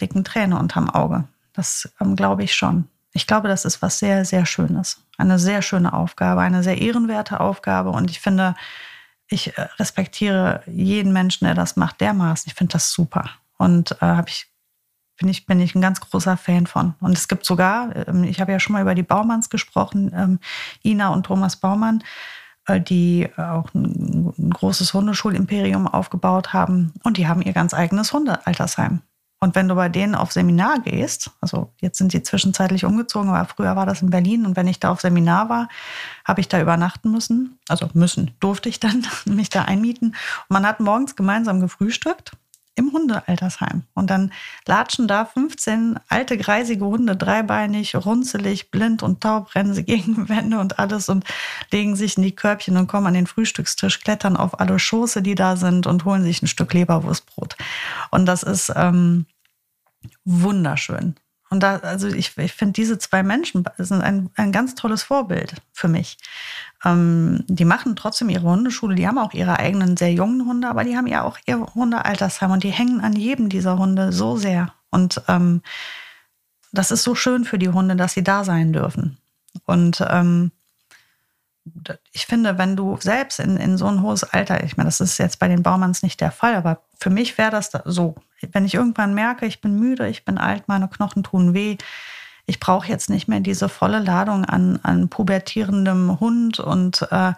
[0.00, 1.24] dicken Träne unterm Auge.
[1.52, 2.88] Das ähm, glaube ich schon.
[3.12, 5.02] Ich glaube, das ist was sehr, sehr Schönes.
[5.16, 7.90] Eine sehr schöne Aufgabe, eine sehr ehrenwerte Aufgabe.
[7.90, 8.54] Und ich finde,
[9.28, 12.48] ich äh, respektiere jeden Menschen, der das macht, dermaßen.
[12.48, 13.30] Ich finde das super.
[13.56, 14.47] Und äh, habe ich
[15.18, 16.94] bin ich, bin ich ein ganz großer Fan von.
[17.00, 20.38] Und es gibt sogar, ähm, ich habe ja schon mal über die Baumanns gesprochen, ähm,
[20.82, 22.02] Ina und Thomas Baumann,
[22.66, 26.94] äh, die auch ein, großes Hundeschulimperium aufgebaut haben.
[27.02, 29.02] Und die haben ihr ganz eigenes Hundealtersheim.
[29.40, 33.44] Und wenn du bei denen auf Seminar gehst, also jetzt sind sie zwischenzeitlich umgezogen, aber
[33.44, 35.68] früher war das in Berlin und wenn ich da auf Seminar war,
[36.24, 37.58] habe ich da übernachten müssen.
[37.68, 40.08] Also müssen, durfte ich dann mich da einmieten.
[40.08, 42.32] Und man hat morgens gemeinsam gefrühstückt
[42.78, 43.82] im Hundealtersheim.
[43.94, 44.32] Und dann
[44.66, 50.58] latschen da 15 alte, greisige Hunde, dreibeinig, runzelig, blind und taub, rennen sie gegen Wände
[50.58, 51.24] und alles und
[51.70, 55.34] legen sich in die Körbchen und kommen an den Frühstückstisch, klettern auf alle Schoße, die
[55.34, 57.56] da sind und holen sich ein Stück Leberwurstbrot.
[58.10, 59.26] Und das ist ähm,
[60.24, 61.16] wunderschön.
[61.50, 65.54] Und da, also ich, ich finde, diese zwei Menschen sind ein, ein ganz tolles Vorbild
[65.72, 66.18] für mich.
[66.84, 70.84] Ähm, die machen trotzdem ihre Hundeschule, die haben auch ihre eigenen sehr jungen Hunde, aber
[70.84, 74.72] die haben ja auch ihr Hundealtersheim und die hängen an jedem dieser Hunde so sehr.
[74.90, 75.62] Und ähm,
[76.72, 79.16] das ist so schön für die Hunde, dass sie da sein dürfen.
[79.64, 80.52] Und ähm,
[82.12, 85.18] ich finde, wenn du selbst in, in so ein hohes Alter, ich meine, das ist
[85.18, 88.14] jetzt bei den Baumanns nicht der Fall, aber für mich wäre das da so.
[88.52, 91.76] Wenn ich irgendwann merke, ich bin müde, ich bin alt, meine Knochen tun weh,
[92.46, 97.34] ich brauche jetzt nicht mehr diese volle Ladung an, an pubertierendem Hund und äh,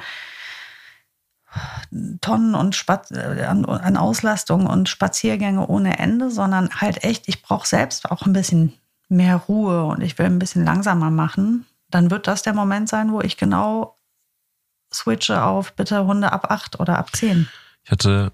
[2.21, 7.43] Tonnen und Spaz äh, an, an Auslastung und Spaziergänge ohne Ende, sondern halt echt, ich
[7.43, 8.75] brauche selbst auch ein bisschen
[9.09, 13.13] mehr Ruhe und ich will ein bisschen langsamer machen, dann wird das der Moment sein,
[13.13, 13.97] wo ich genau
[14.93, 17.49] switche auf bitte Hunde ab acht oder ab zehn.
[17.85, 18.33] Ich hatte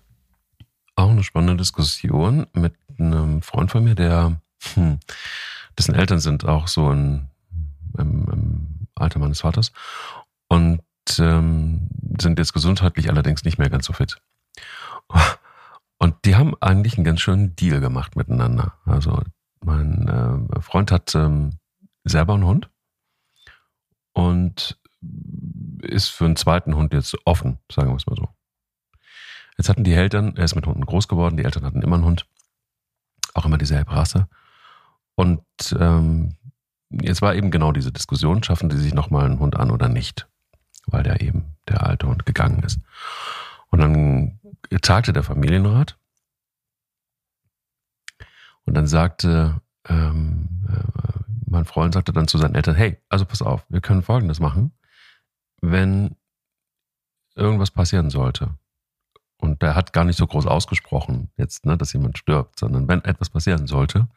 [0.94, 4.40] auch eine spannende Diskussion mit einem Freund von mir, der,
[4.74, 4.98] hm,
[5.78, 7.28] dessen Eltern sind auch so in,
[7.98, 9.72] im, im Alter meines Vaters
[10.48, 10.80] und
[11.18, 11.88] ähm,
[12.18, 14.16] sind jetzt gesundheitlich allerdings nicht mehr ganz so fit.
[15.98, 18.74] Und die haben eigentlich einen ganz schönen Deal gemacht miteinander.
[18.84, 19.22] Also
[19.64, 21.52] mein äh, Freund hat ähm,
[22.04, 22.70] selber einen Hund
[24.12, 24.78] und
[25.86, 28.28] ist für einen zweiten Hund jetzt offen, sagen wir es mal so.
[29.58, 32.04] Jetzt hatten die Eltern, er ist mit Hunden groß geworden, die Eltern hatten immer einen
[32.04, 32.26] Hund,
[33.34, 34.28] auch immer dieselbe Rasse.
[35.14, 35.42] Und
[35.78, 36.36] ähm,
[36.90, 40.28] jetzt war eben genau diese Diskussion, schaffen sie sich nochmal einen Hund an oder nicht,
[40.86, 42.80] weil der eben der alte Hund gegangen ist.
[43.70, 44.38] Und dann
[44.82, 45.96] tagte der Familienrat.
[48.64, 51.06] Und dann sagte ähm, äh,
[51.48, 54.72] mein Freund sagte dann zu seinen Eltern, hey, also pass auf, wir können Folgendes machen.
[55.60, 56.16] Wenn
[57.34, 58.56] irgendwas passieren sollte,
[59.38, 63.04] und der hat gar nicht so groß ausgesprochen jetzt, ne, dass jemand stirbt, sondern wenn
[63.04, 64.08] etwas passieren sollte,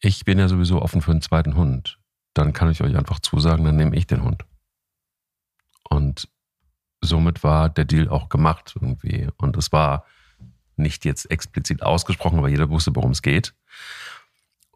[0.00, 1.98] ich bin ja sowieso offen für einen zweiten Hund,
[2.34, 4.44] dann kann ich euch einfach zusagen, dann nehme ich den Hund.
[5.88, 6.28] Und
[7.00, 9.28] somit war der Deal auch gemacht irgendwie.
[9.36, 10.04] Und es war
[10.76, 13.54] nicht jetzt explizit ausgesprochen, aber jeder wusste, worum es geht.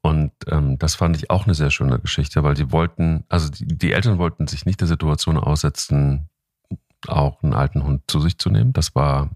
[0.02, 3.66] Und ähm, das fand ich auch eine sehr schöne Geschichte, weil die wollten, also die,
[3.66, 6.28] die, Eltern wollten sich nicht der Situation aussetzen,
[7.06, 8.72] auch einen alten Hund zu sich zu nehmen.
[8.72, 9.30] Das war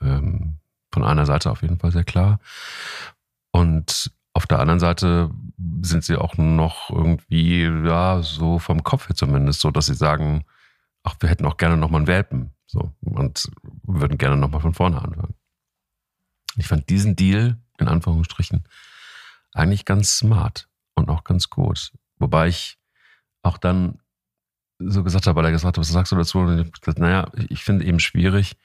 [0.00, 0.58] ähm,
[0.92, 2.38] von einer Seite auf jeden Fall sehr klar.
[3.50, 5.30] Und auf der anderen Seite
[5.82, 10.44] sind sie auch noch irgendwie, ja, so vom Kopf her zumindest, so dass sie sagen,
[11.02, 12.50] ach, wir hätten auch gerne nochmal einen Welpen.
[12.66, 13.50] So, und
[13.84, 15.34] würden gerne nochmal von vorne anfangen.
[16.56, 18.64] Ich fand diesen Deal, in Anführungsstrichen,
[19.54, 21.92] eigentlich ganz smart und auch ganz gut.
[22.18, 22.78] Wobei ich
[23.42, 23.98] auch dann
[24.78, 26.38] so gesagt habe, weil er gesagt hat, was sagst du dazu?
[26.38, 28.56] Und ich gesagt, naja, ich finde eben schwierig.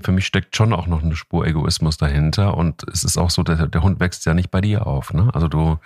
[0.00, 2.56] Für mich steckt schon auch noch eine Spur Egoismus dahinter.
[2.56, 5.12] Und es ist auch so, der, der Hund wächst ja nicht bei dir auf.
[5.14, 5.30] Ne?
[5.34, 5.78] Also du,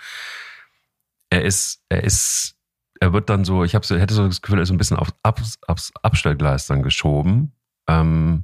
[1.29, 2.55] er ist, er ist,
[2.99, 4.77] er wird dann so, ich habe so, hätte so das Gefühl, er ist so ein
[4.77, 7.53] bisschen aufs, aufs, aufs Abstellgleis dann geschoben.
[7.87, 8.43] Ähm,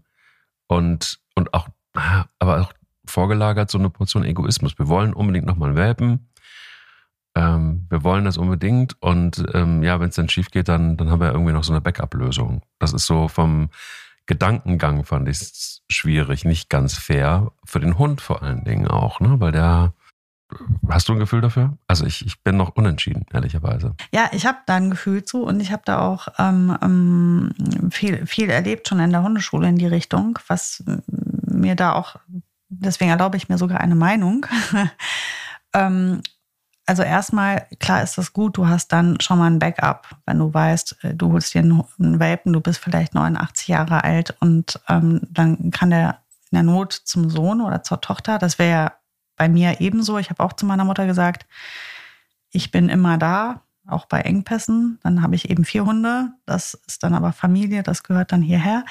[0.67, 1.67] und, und auch,
[2.39, 2.73] aber auch
[3.07, 4.77] vorgelagert so eine Portion Egoismus.
[4.77, 6.29] Wir wollen unbedingt nochmal Welpen.
[7.35, 9.01] Ähm, wir wollen das unbedingt.
[9.01, 11.73] Und ähm, ja, wenn es dann schief geht, dann, dann haben wir irgendwie noch so
[11.73, 12.61] eine Backup-Lösung.
[12.79, 13.69] Das ist so vom
[14.25, 17.51] Gedankengang fand ich es schwierig, nicht ganz fair.
[17.63, 19.39] Für den Hund vor allen Dingen auch, ne?
[19.39, 19.93] Weil der
[20.87, 21.77] Hast du ein Gefühl dafür?
[21.87, 23.95] Also ich, ich bin noch unentschieden, ehrlicherweise.
[24.13, 28.25] Ja, ich habe da ein Gefühl zu und ich habe da auch ähm, ähm, viel,
[28.25, 30.83] viel erlebt schon in der Hundeschule in die Richtung, was
[31.17, 32.15] mir da auch
[32.69, 34.45] deswegen erlaube ich mir sogar eine Meinung.
[35.73, 36.21] ähm,
[36.86, 40.53] also erstmal, klar ist das gut, du hast dann schon mal ein Backup, wenn du
[40.53, 45.21] weißt, äh, du holst dir einen Welpen, du bist vielleicht 89 Jahre alt und ähm,
[45.30, 48.93] dann kann der in der Not zum Sohn oder zur Tochter, das wäre ja
[49.36, 50.17] bei mir ebenso.
[50.17, 51.45] Ich habe auch zu meiner Mutter gesagt,
[52.51, 54.99] ich bin immer da, auch bei Engpässen.
[55.03, 58.86] Dann habe ich eben vier Hunde, das ist dann aber Familie, das gehört dann hierher.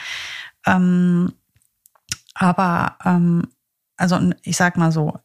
[0.66, 1.32] Ähm,
[2.34, 3.48] aber ähm,
[3.96, 5.18] also ich sag mal so,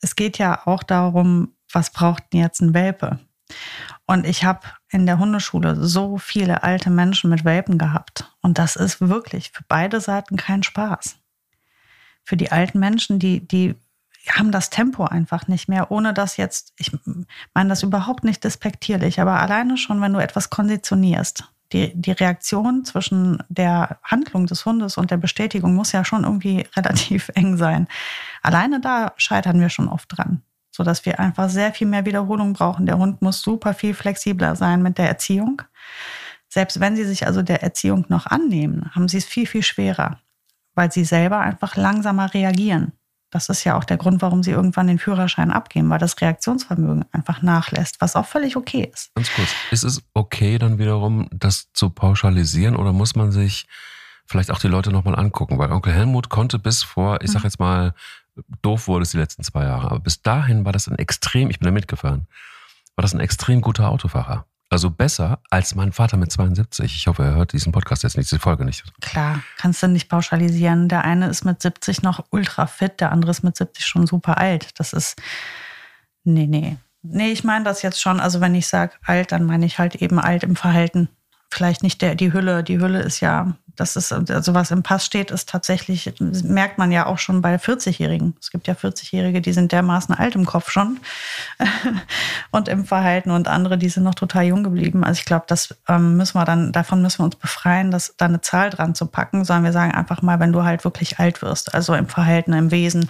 [0.00, 3.18] es geht ja auch darum, was braucht denn jetzt ein Welpe?
[4.06, 8.32] Und ich habe in der Hundeschule so viele alte Menschen mit Welpen gehabt.
[8.40, 11.16] Und das ist wirklich für beide Seiten kein Spaß.
[12.24, 13.74] Für die alten Menschen, die, die
[14.28, 16.92] haben das Tempo einfach nicht mehr, ohne dass jetzt, ich
[17.54, 22.84] meine das überhaupt nicht despektierlich, aber alleine schon, wenn du etwas konditionierst, die, die Reaktion
[22.84, 27.88] zwischen der Handlung des Hundes und der Bestätigung muss ja schon irgendwie relativ eng sein.
[28.42, 32.86] Alleine da scheitern wir schon oft dran, sodass wir einfach sehr viel mehr Wiederholung brauchen.
[32.86, 35.62] Der Hund muss super viel flexibler sein mit der Erziehung.
[36.48, 40.20] Selbst wenn sie sich also der Erziehung noch annehmen, haben sie es viel, viel schwerer,
[40.74, 42.92] weil sie selber einfach langsamer reagieren.
[43.32, 47.06] Das ist ja auch der Grund, warum sie irgendwann den Führerschein abgeben, weil das Reaktionsvermögen
[47.12, 49.10] einfach nachlässt, was auch völlig okay ist.
[49.14, 53.66] Ganz kurz, ist es okay dann wiederum, das zu pauschalisieren oder muss man sich
[54.26, 55.58] vielleicht auch die Leute nochmal angucken?
[55.58, 57.46] Weil Onkel Helmut konnte bis vor, ich sag mhm.
[57.46, 57.94] jetzt mal,
[58.60, 61.58] doof wurde es die letzten zwei Jahre, aber bis dahin war das ein extrem, ich
[61.58, 62.26] bin da mitgefahren,
[62.96, 64.44] war das ein extrem guter Autofahrer.
[64.72, 66.96] Also besser als mein Vater mit 72.
[66.96, 68.84] Ich hoffe, er hört diesen Podcast jetzt nicht, diese Folge nicht.
[69.02, 70.88] Klar, kannst du nicht pauschalisieren.
[70.88, 74.38] Der eine ist mit 70 noch ultra fit, der andere ist mit 70 schon super
[74.38, 74.70] alt.
[74.80, 75.20] Das ist.
[76.24, 76.78] Nee, nee.
[77.02, 78.18] Nee, ich meine das jetzt schon.
[78.18, 81.10] Also, wenn ich sage alt, dann meine ich halt eben alt im Verhalten.
[81.50, 82.64] Vielleicht nicht der, die Hülle.
[82.64, 86.12] Die Hülle ist ja das ist, also was im Pass steht, ist tatsächlich,
[86.44, 88.34] merkt man ja auch schon bei 40-Jährigen.
[88.40, 91.00] Es gibt ja 40-Jährige, die sind dermaßen alt im Kopf schon
[92.50, 95.04] und im Verhalten und andere, die sind noch total jung geblieben.
[95.04, 98.26] Also ich glaube, das ähm, müssen wir dann, davon müssen wir uns befreien, dass da
[98.26, 101.40] eine Zahl dran zu packen, sondern wir sagen einfach mal, wenn du halt wirklich alt
[101.40, 103.08] wirst, also im Verhalten, im Wesen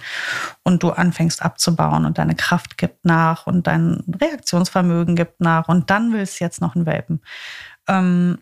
[0.63, 5.89] und du anfängst abzubauen und deine Kraft gibt nach und dein Reaktionsvermögen gibt nach und
[5.89, 7.21] dann willst du jetzt noch einen Welpen.
[7.87, 8.39] Ähm,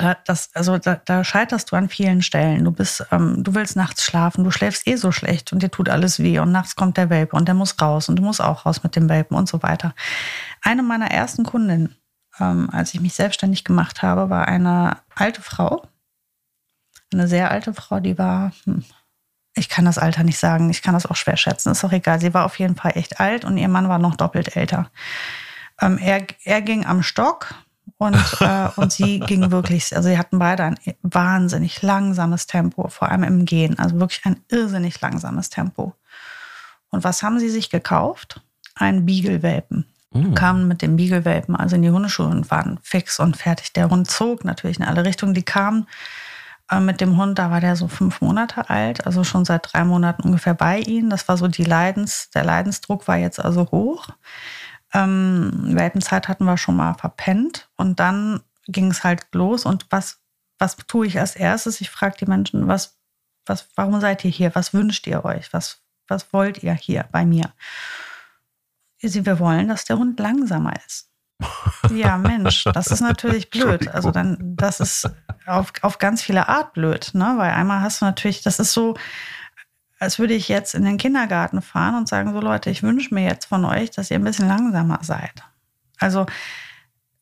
[0.00, 2.64] da, das, also da, da scheiterst du an vielen Stellen.
[2.64, 5.88] Du bist, ähm, du willst nachts schlafen, du schläfst eh so schlecht und dir tut
[5.88, 8.64] alles weh und nachts kommt der Welpe und der muss raus und du musst auch
[8.64, 9.94] raus mit dem Welpen und so weiter.
[10.62, 11.96] Eine meiner ersten Kundinnen,
[12.38, 15.86] ähm, als ich mich selbstständig gemacht habe, war eine alte Frau,
[17.12, 18.84] eine sehr alte Frau, die war, hm,
[19.54, 22.20] ich kann das Alter nicht sagen, ich kann das auch schwer schätzen, ist auch egal.
[22.20, 24.90] Sie war auf jeden Fall echt alt und ihr Mann war noch doppelt älter.
[25.80, 27.54] Ähm, er, er ging am Stock
[28.00, 33.10] Und, äh, und sie ging wirklich, also sie hatten beide ein wahnsinnig langsames Tempo, vor
[33.10, 35.92] allem im Gehen, also wirklich ein irrsinnig langsames Tempo.
[36.88, 38.40] Und was haben sie sich gekauft?
[38.74, 39.84] Ein Beagle-Welpen.
[40.14, 40.34] Mhm.
[40.34, 43.74] Kamen mit dem Beagle-Welpen also in die Hundeschule und waren fix und fertig.
[43.74, 45.34] Der Hund zog natürlich in alle Richtungen.
[45.34, 45.86] Die kamen
[46.70, 49.84] äh, mit dem Hund, da war der so fünf Monate alt, also schon seit drei
[49.84, 51.10] Monaten ungefähr bei ihnen.
[51.10, 54.08] Das war so die Leidens, der Leidensdruck war jetzt also hoch.
[54.92, 59.64] Ähm, Welpenzeit hatten wir schon mal verpennt und dann ging es halt los.
[59.64, 60.20] Und was,
[60.58, 61.80] was tue ich als erstes?
[61.80, 62.98] Ich frage die Menschen, was,
[63.46, 64.54] was, warum seid ihr hier?
[64.54, 65.52] Was wünscht ihr euch?
[65.52, 67.52] Was, was wollt ihr hier bei mir?
[69.00, 71.10] Wir wollen, dass der Hund langsamer ist.
[71.90, 73.88] Ja, Mensch, das ist natürlich blöd.
[73.88, 75.10] Also dann, das ist
[75.46, 77.34] auf, auf ganz viele Art blöd, ne?
[77.36, 78.96] Weil einmal hast du natürlich, das ist so,
[80.00, 83.22] als würde ich jetzt in den Kindergarten fahren und sagen, so Leute, ich wünsche mir
[83.22, 85.44] jetzt von euch, dass ihr ein bisschen langsamer seid.
[85.98, 86.26] Also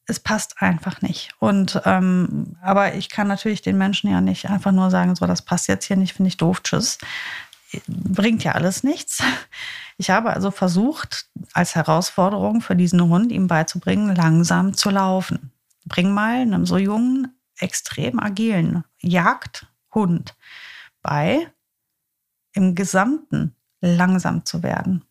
[0.07, 1.33] es passt einfach nicht.
[1.41, 5.43] Und ähm, aber ich kann natürlich den Menschen ja nicht einfach nur sagen, so das
[5.43, 6.99] passt jetzt hier nicht, finde ich doof, tschüss.
[7.88, 9.23] Bringt ja alles nichts.
[9.99, 15.51] Ich habe also versucht, als Herausforderung für diesen Hund ihm beizubringen, langsam zu laufen.
[15.85, 20.37] Bring mal einem so jungen, extrem agilen Jagdhund
[21.03, 21.51] bei,
[22.59, 25.05] im Gesamten langsam zu werden.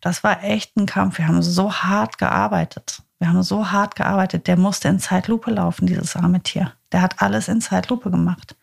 [0.00, 1.18] Das war echt ein Kampf.
[1.18, 3.02] Wir haben so hart gearbeitet.
[3.18, 4.46] Wir haben so hart gearbeitet.
[4.46, 6.72] Der musste in Zeitlupe laufen, dieses arme Tier.
[6.90, 8.56] Der hat alles in Zeitlupe gemacht.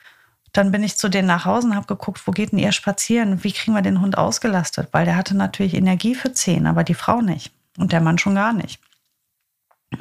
[0.52, 3.44] Dann bin ich zu denen nach Hause und habe geguckt, wo geht denn ihr spazieren?
[3.44, 4.90] Wie kriegen wir den Hund ausgelastet?
[4.92, 7.54] Weil der hatte natürlich Energie für zehn, aber die Frau nicht.
[7.78, 8.82] Und der Mann schon gar nicht.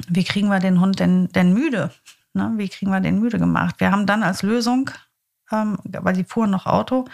[0.09, 1.91] Wie kriegen wir den Hund denn, denn müde?
[2.33, 2.53] Ne?
[2.55, 3.75] Wie kriegen wir den müde gemacht?
[3.77, 4.89] Wir haben dann als Lösung,
[5.51, 7.05] ähm, weil die fuhren noch Auto,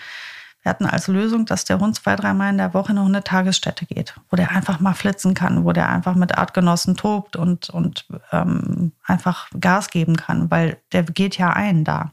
[0.64, 3.86] wir hatten als Lösung, dass der Hund zwei, dreimal in der Woche in eine Hundetagesstätte
[3.86, 8.06] geht, wo der einfach mal flitzen kann, wo der einfach mit Artgenossen tobt und, und
[8.32, 12.12] ähm, einfach Gas geben kann, weil der geht ja ein da.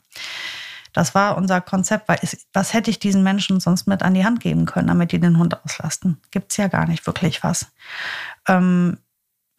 [0.93, 4.25] Das war unser Konzept, weil es, was hätte ich diesen Menschen sonst mit an die
[4.25, 6.21] Hand geben können, damit die den Hund auslasten?
[6.33, 7.71] Gibt es ja gar nicht wirklich was.
[8.49, 8.99] Ähm,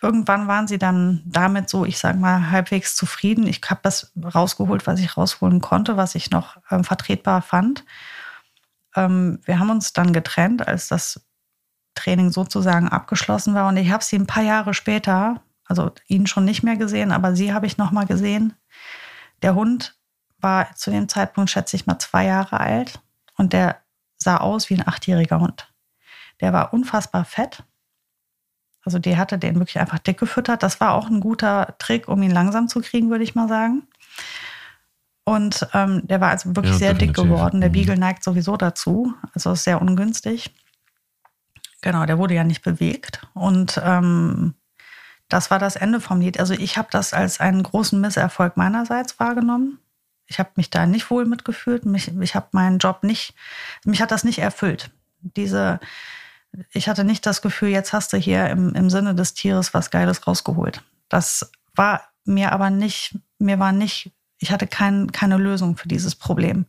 [0.02, 3.48] irgendwann waren sie dann damit so, ich sage mal, halbwegs zufrieden.
[3.48, 7.86] Ich habe das rausgeholt, was ich rausholen konnte, was ich noch ähm, vertretbar fand.
[8.96, 11.22] Ähm, wir haben uns dann getrennt, als das
[11.96, 13.68] Training sozusagen abgeschlossen war.
[13.68, 17.36] Und ich habe sie ein paar Jahre später, also ihn schon nicht mehr gesehen, aber
[17.36, 18.54] sie habe ich noch mal gesehen.
[19.42, 19.98] Der Hund
[20.40, 23.00] war zu dem Zeitpunkt, schätze ich mal, zwei Jahre alt
[23.38, 23.82] und der
[24.18, 25.72] sah aus wie ein achtjähriger Hund.
[26.40, 27.64] Der war unfassbar fett.
[28.84, 30.64] Also die hatte den wirklich einfach dick gefüttert.
[30.64, 33.84] Das war auch ein guter Trick, um ihn langsam zu kriegen, würde ich mal sagen.
[35.24, 37.62] Und ähm, der war also wirklich ja, sehr dick geworden.
[37.62, 37.74] Der mhm.
[37.74, 39.14] Beagle neigt sowieso dazu.
[39.34, 40.54] Also ist sehr ungünstig.
[41.82, 43.22] Genau, der wurde ja nicht bewegt.
[43.34, 44.56] Und ähm,
[45.30, 46.40] das war das Ende vom Lied.
[46.40, 49.80] Also ich habe das als einen großen Misserfolg meinerseits wahrgenommen.
[50.28, 51.86] Ich habe mich da nicht wohl mitgefühlt.
[51.86, 53.34] Mich, ich habe meinen Job nicht,
[53.84, 54.92] mich hat das nicht erfüllt.
[55.22, 55.80] Diese,
[56.72, 59.92] ich hatte nicht das Gefühl, jetzt hast du hier im, im Sinne des Tieres was
[59.92, 60.84] Geiles rausgeholt.
[61.10, 66.16] Das war mir aber nicht, mir war nicht ich hatte kein, keine Lösung für dieses
[66.16, 66.66] Problem.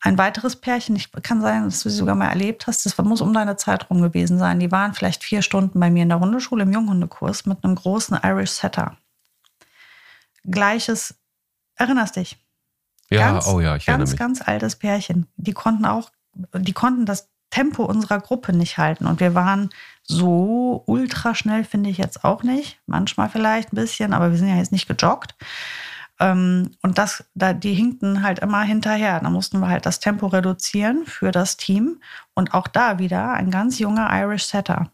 [0.00, 3.20] Ein weiteres Pärchen, ich kann sein, dass du sie sogar mal erlebt hast, das muss
[3.20, 4.58] um deine Zeit rum gewesen sein.
[4.58, 8.18] Die waren vielleicht vier Stunden bei mir in der Hundeschule im Junghundekurs mit einem großen
[8.22, 8.96] Irish Setter.
[10.44, 11.14] Gleiches,
[11.76, 12.38] erinnerst dich?
[13.10, 14.18] Ja, ganz, oh ja, ich erinnere ganz, mich.
[14.18, 15.26] ganz altes Pärchen.
[15.36, 16.10] Die konnten auch,
[16.54, 19.06] die konnten das Tempo unserer Gruppe nicht halten.
[19.06, 19.70] Und wir waren
[20.02, 22.80] so ultra schnell, finde ich jetzt auch nicht.
[22.86, 25.34] Manchmal vielleicht ein bisschen, aber wir sind ja jetzt nicht gejoggt.
[26.20, 29.18] Ähm, und das, da, die hinkten halt immer hinterher.
[29.20, 32.00] Da mussten wir halt das Tempo reduzieren für das Team.
[32.34, 34.92] Und auch da wieder ein ganz junger Irish Setter.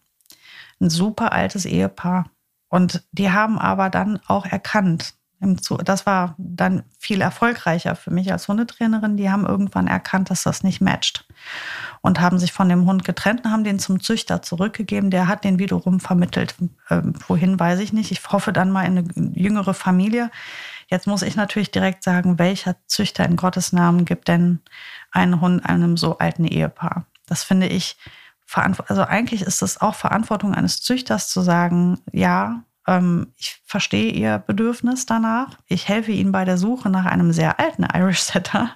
[0.81, 2.31] Ein super altes Ehepaar.
[2.69, 8.49] Und die haben aber dann auch erkannt, das war dann viel erfolgreicher für mich als
[8.49, 9.19] Hundetrainerin.
[9.19, 11.27] Die haben irgendwann erkannt, dass das nicht matcht
[12.01, 15.11] und haben sich von dem Hund getrennt und haben den zum Züchter zurückgegeben.
[15.11, 16.55] Der hat den wiederum vermittelt.
[16.89, 18.13] Ähm, wohin weiß ich nicht.
[18.13, 20.31] Ich hoffe dann mal in eine jüngere Familie.
[20.89, 24.61] Jetzt muss ich natürlich direkt sagen, welcher Züchter in Gottes Namen gibt denn
[25.11, 27.07] einen Hund einem so alten Ehepaar?
[27.27, 27.97] Das finde ich,
[28.55, 34.39] also eigentlich ist es auch Verantwortung eines Züchters zu sagen, ja, ähm, ich verstehe Ihr
[34.39, 35.59] Bedürfnis danach.
[35.67, 38.71] Ich helfe Ihnen bei der Suche nach einem sehr alten Irish Setter,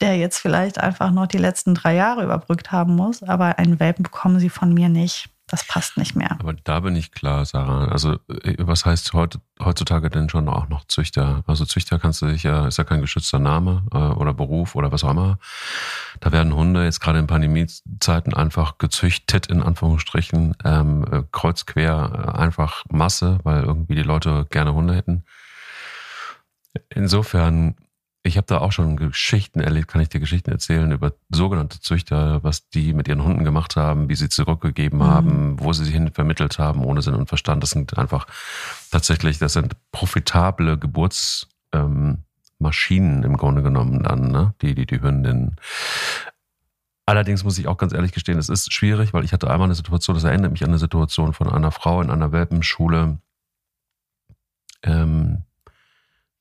[0.00, 3.22] der jetzt vielleicht einfach noch die letzten drei Jahre überbrückt haben muss.
[3.22, 5.30] Aber einen Welpen bekommen Sie von mir nicht.
[5.48, 6.36] Das passt nicht mehr.
[6.38, 7.88] Aber da bin ich klar, Sarah.
[7.88, 11.42] Also, äh, was heißt heutzutage denn schon auch noch Züchter?
[11.46, 14.92] Also, Züchter kannst du dich ja, ist ja kein geschützter Name äh, oder Beruf oder
[14.92, 15.38] was auch immer.
[16.20, 22.38] Da werden Hunde jetzt gerade in Pandemiezeiten einfach gezüchtet, in Anführungsstrichen, ähm, äh, kreuz quer,
[22.38, 25.24] einfach Masse, weil irgendwie die Leute gerne Hunde hätten.
[26.90, 27.76] Insofern
[28.22, 32.42] ich habe da auch schon Geschichten erlebt, kann ich dir Geschichten erzählen über sogenannte Züchter,
[32.42, 35.04] was die mit ihren Hunden gemacht haben, wie sie zurückgegeben mhm.
[35.04, 37.62] haben, wo sie sie hin vermittelt haben, ohne Sinn und Verstand.
[37.62, 38.26] Das sind einfach
[38.90, 42.24] tatsächlich, das sind profitable Geburtsmaschinen
[43.18, 44.54] ähm, im Grunde genommen dann, ne?
[44.62, 45.56] die, die, die Hündinnen.
[47.06, 49.74] Allerdings muss ich auch ganz ehrlich gestehen, es ist schwierig, weil ich hatte einmal eine
[49.74, 53.18] Situation, das erinnert mich an eine Situation von einer Frau in einer Welpenschule,
[54.82, 55.44] ähm,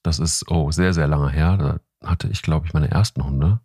[0.08, 1.58] das ist, oh, sehr, sehr lange her.
[1.58, 3.60] Da hatte ich, glaube ich, meine ersten Hunde.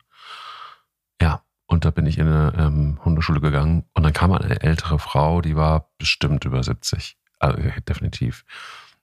[1.20, 4.99] Ja, und da bin ich in eine ähm, Hundeschule gegangen und dann kam eine ältere
[4.99, 7.16] Frau, die war bestimmt über 70.
[7.38, 8.45] Also, definitiv.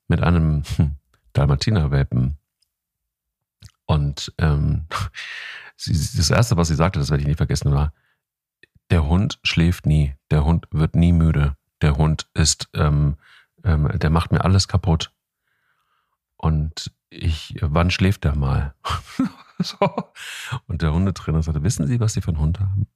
[0.07, 0.95] Mit einem hm,
[1.33, 2.37] Dalmatiner-Welpen.
[3.85, 4.85] Und ähm,
[5.77, 7.93] sie, das Erste, was sie sagte, das werde ich nie vergessen, war,
[8.91, 10.15] der Hund schläft nie.
[10.29, 11.55] Der Hund wird nie müde.
[11.81, 13.15] Der Hund ist, ähm,
[13.63, 15.13] ähm, der macht mir alles kaputt.
[16.41, 18.73] Und ich, wann schläft der mal?
[19.59, 19.77] so.
[20.67, 22.87] Und der Hundetrainer sagte, wissen Sie, was Sie für einen Hund haben?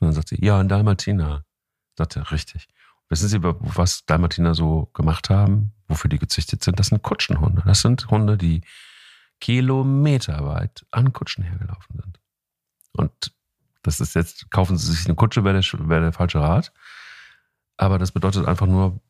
[0.00, 1.44] Und dann sagt sie, ja, ein Dalmatiner.
[1.96, 2.66] Sagt er, richtig.
[3.08, 6.80] Wissen Sie, was Dalmatiner so gemacht haben, wofür die gezüchtet sind?
[6.80, 7.62] Das sind Kutschenhunde.
[7.64, 8.62] Das sind Hunde, die
[9.40, 12.20] kilometerweit an Kutschen hergelaufen sind.
[12.92, 13.32] Und
[13.82, 16.72] das ist jetzt, kaufen Sie sich eine Kutsche, wäre der, wär der falsche Rat.
[17.76, 19.00] Aber das bedeutet einfach nur,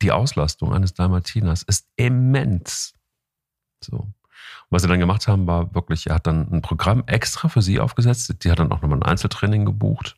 [0.00, 2.94] die Auslastung eines Dalmatiners ist immens.
[3.86, 3.98] So.
[3.98, 4.14] Und
[4.70, 7.80] was sie dann gemacht haben, war wirklich, er hat dann ein Programm extra für sie
[7.80, 8.44] aufgesetzt.
[8.44, 10.16] Die hat dann auch nochmal ein Einzeltraining gebucht,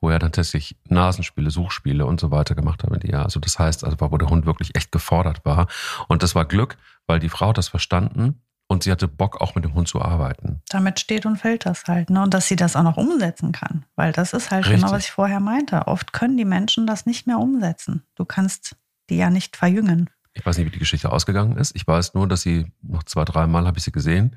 [0.00, 3.22] wo er dann tatsächlich Nasenspiele, Suchspiele und so weiter gemacht hat mit ihr.
[3.22, 5.68] Also das heißt, also wo der Hund wirklich echt gefordert war.
[6.08, 6.76] Und das war Glück,
[7.06, 10.00] weil die Frau hat das verstanden und sie hatte Bock, auch mit dem Hund zu
[10.00, 10.62] arbeiten.
[10.68, 12.10] Damit steht und fällt das halt.
[12.10, 12.22] Ne?
[12.22, 13.84] Und dass sie das auch noch umsetzen kann.
[13.94, 14.80] Weil das ist halt Richtig.
[14.80, 15.86] genau, was ich vorher meinte.
[15.86, 18.02] Oft können die Menschen das nicht mehr umsetzen.
[18.14, 18.76] Du kannst
[19.10, 20.08] die ja nicht verjüngen.
[20.34, 21.74] Ich weiß nicht, wie die Geschichte ausgegangen ist.
[21.74, 24.36] Ich weiß nur, dass sie noch zwei, drei Mal habe ich sie gesehen,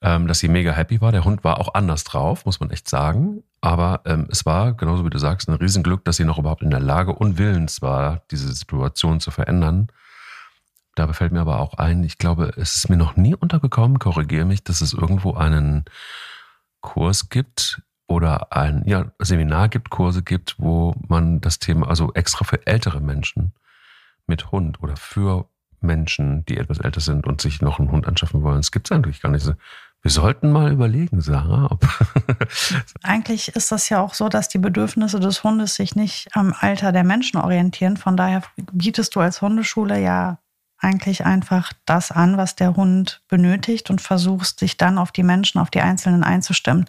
[0.00, 1.12] ähm, dass sie mega happy war.
[1.12, 3.42] Der Hund war auch anders drauf, muss man echt sagen.
[3.60, 6.70] Aber ähm, es war, genauso wie du sagst, ein Riesenglück, dass sie noch überhaupt in
[6.70, 9.88] der Lage und willens war, diese Situation zu verändern.
[10.94, 14.44] Da fällt mir aber auch ein, ich glaube, es ist mir noch nie untergekommen, korrigiere
[14.44, 15.84] mich, dass es irgendwo einen
[16.80, 22.44] Kurs gibt oder ein ja, Seminar gibt, Kurse gibt, wo man das Thema, also extra
[22.44, 23.52] für ältere Menschen,
[24.30, 25.50] mit Hund oder für
[25.80, 28.58] Menschen, die etwas älter sind und sich noch einen Hund anschaffen wollen.
[28.58, 29.52] Das gibt es eigentlich gar nicht.
[30.02, 31.78] Wir sollten mal überlegen, Sarah.
[33.02, 36.92] Eigentlich ist das ja auch so, dass die Bedürfnisse des Hundes sich nicht am Alter
[36.92, 37.98] der Menschen orientieren.
[37.98, 40.38] Von daher bietest du als Hundeschule ja
[40.78, 45.60] eigentlich einfach das an, was der Hund benötigt und versuchst dich dann auf die Menschen,
[45.60, 46.86] auf die Einzelnen einzustimmen.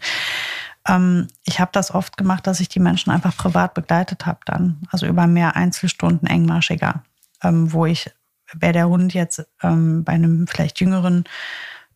[0.88, 4.82] Ähm, ich habe das oft gemacht, dass ich die Menschen einfach privat begleitet habe dann,
[4.90, 7.04] also über mehr Einzelstunden engmaschiger
[7.44, 8.12] ähm, wo ich,
[8.54, 11.24] wäre der Hund jetzt ähm, bei einem vielleicht jüngeren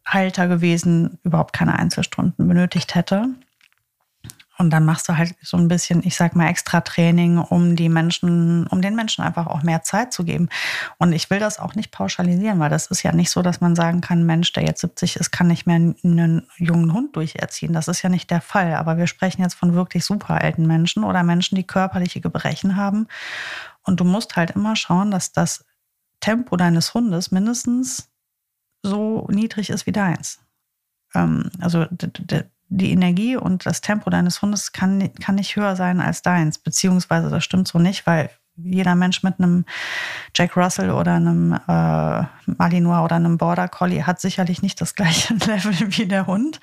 [0.05, 3.29] Halter gewesen, überhaupt keine Einzelstunden benötigt hätte.
[4.57, 7.89] Und dann machst du halt so ein bisschen, ich sag mal, extra Training, um die
[7.89, 10.47] Menschen, um den Menschen einfach auch mehr Zeit zu geben.
[10.97, 13.75] Und ich will das auch nicht pauschalisieren, weil das ist ja nicht so, dass man
[13.75, 17.73] sagen kann, Mensch, der jetzt 70 ist, kann nicht mehr einen jungen Hund durcherziehen.
[17.73, 18.75] Das ist ja nicht der Fall.
[18.75, 23.07] Aber wir sprechen jetzt von wirklich super alten Menschen oder Menschen, die körperliche Gebrechen haben
[23.86, 25.63] und du musst halt immer schauen, dass das
[26.19, 28.09] Tempo deines Hundes mindestens
[28.83, 30.39] so niedrig ist wie deins.
[31.13, 31.86] Ähm, also
[32.67, 36.57] die Energie und das Tempo deines Hundes kann, kann nicht höher sein als deins.
[36.57, 39.65] Beziehungsweise das stimmt so nicht, weil jeder Mensch mit einem
[40.33, 42.23] Jack Russell oder einem äh,
[42.57, 46.59] Malinois oder einem Border Collie hat sicherlich nicht das gleiche Level wie der Hund,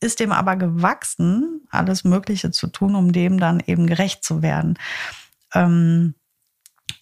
[0.00, 4.78] ist dem aber gewachsen, alles Mögliche zu tun, um dem dann eben gerecht zu werden.
[5.54, 6.14] Ähm,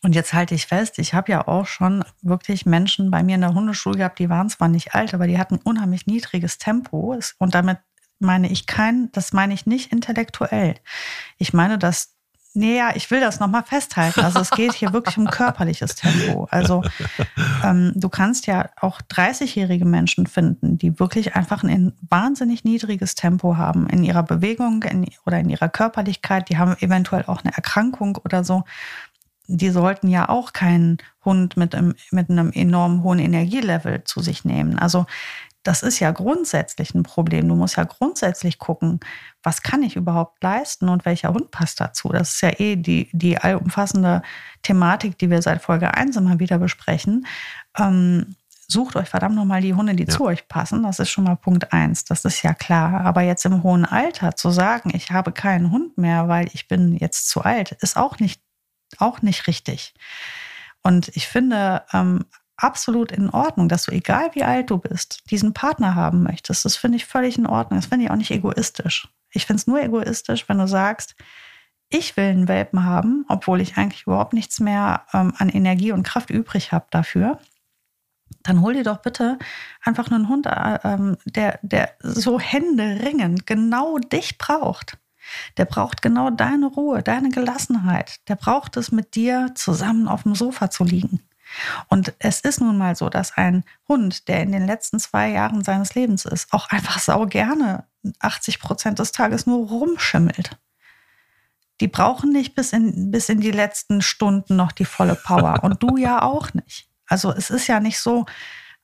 [0.03, 3.41] und jetzt halte ich fest, ich habe ja auch schon wirklich Menschen bei mir in
[3.41, 7.19] der Hundeschule gehabt, die waren zwar nicht alt, aber die hatten unheimlich niedriges Tempo.
[7.39, 7.79] Und damit
[8.19, 10.77] meine ich kein, das meine ich nicht intellektuell.
[11.39, 12.15] Ich meine das,
[12.55, 14.21] nee, ja, ich will das nochmal festhalten.
[14.21, 16.47] Also es geht hier wirklich um körperliches Tempo.
[16.51, 16.83] Also
[17.65, 23.57] ähm, du kannst ja auch 30-jährige Menschen finden, die wirklich einfach ein wahnsinnig niedriges Tempo
[23.57, 26.49] haben in ihrer Bewegung in, oder in ihrer Körperlichkeit.
[26.49, 28.65] Die haben eventuell auch eine Erkrankung oder so
[29.47, 34.45] die sollten ja auch keinen Hund mit einem, mit einem enorm hohen Energielevel zu sich
[34.45, 34.79] nehmen.
[34.79, 35.07] Also
[35.67, 37.49] das ist ja grundsätzlich ein Problem.
[37.49, 39.01] Du musst ja grundsätzlich gucken,
[39.43, 42.11] was kann ich überhaupt leisten und welcher Hund passt dazu.
[42.11, 44.23] Das ist ja eh die, die allumfassende
[44.63, 47.27] Thematik, die wir seit Folge 1 immer wieder besprechen.
[47.77, 48.37] Ähm,
[48.69, 50.09] sucht euch verdammt nochmal die Hunde, die ja.
[50.09, 50.85] zu euch passen.
[50.85, 52.05] Das ist schon mal Punkt 1.
[52.05, 53.01] Das ist ja klar.
[53.01, 56.97] Aber jetzt im hohen Alter zu sagen, ich habe keinen Hund mehr, weil ich bin
[56.97, 58.41] jetzt zu alt, ist auch nicht,
[58.99, 59.95] auch nicht richtig.
[60.83, 62.25] Und ich finde, ähm,
[62.57, 66.65] absolut in Ordnung, dass du, egal wie alt du bist, diesen Partner haben möchtest.
[66.65, 67.79] Das finde ich völlig in Ordnung.
[67.79, 69.09] Das finde ich auch nicht egoistisch.
[69.31, 71.15] Ich finde es nur egoistisch, wenn du sagst,
[71.89, 76.03] ich will einen Welpen haben, obwohl ich eigentlich überhaupt nichts mehr ähm, an Energie und
[76.03, 77.39] Kraft übrig habe dafür.
[78.43, 79.39] Dann hol dir doch bitte
[79.83, 84.99] einfach einen Hund, äh, ähm, der, der so händeringend genau dich braucht.
[85.57, 88.21] Der braucht genau deine Ruhe, deine Gelassenheit.
[88.29, 91.21] Der braucht es, mit dir zusammen auf dem Sofa zu liegen.
[91.89, 95.63] Und es ist nun mal so, dass ein Hund, der in den letzten zwei Jahren
[95.65, 97.85] seines Lebens ist, auch einfach sau gerne
[98.21, 100.59] 80 Prozent des Tages nur rumschimmelt.
[101.81, 105.63] Die brauchen nicht bis in, bis in die letzten Stunden noch die volle Power.
[105.63, 106.89] Und du ja auch nicht.
[107.07, 108.27] Also es ist ja nicht so,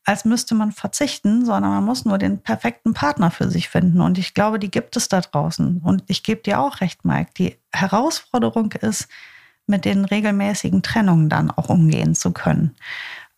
[0.04, 4.00] als müsste man verzichten, sondern man muss nur den perfekten Partner für sich finden.
[4.00, 5.80] Und ich glaube, die gibt es da draußen.
[5.82, 7.30] Und ich gebe dir auch recht, Mike.
[7.38, 9.08] Die Herausforderung ist,
[9.66, 12.74] mit den regelmäßigen Trennungen dann auch umgehen zu können.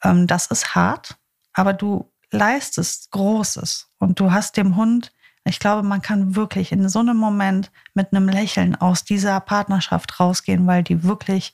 [0.02, 1.16] Ähm, das ist hart,
[1.52, 5.12] aber du leistest Großes und du hast dem Hund,
[5.44, 10.18] ich glaube, man kann wirklich in so einem Moment mit einem Lächeln aus dieser Partnerschaft
[10.18, 11.52] rausgehen, weil die wirklich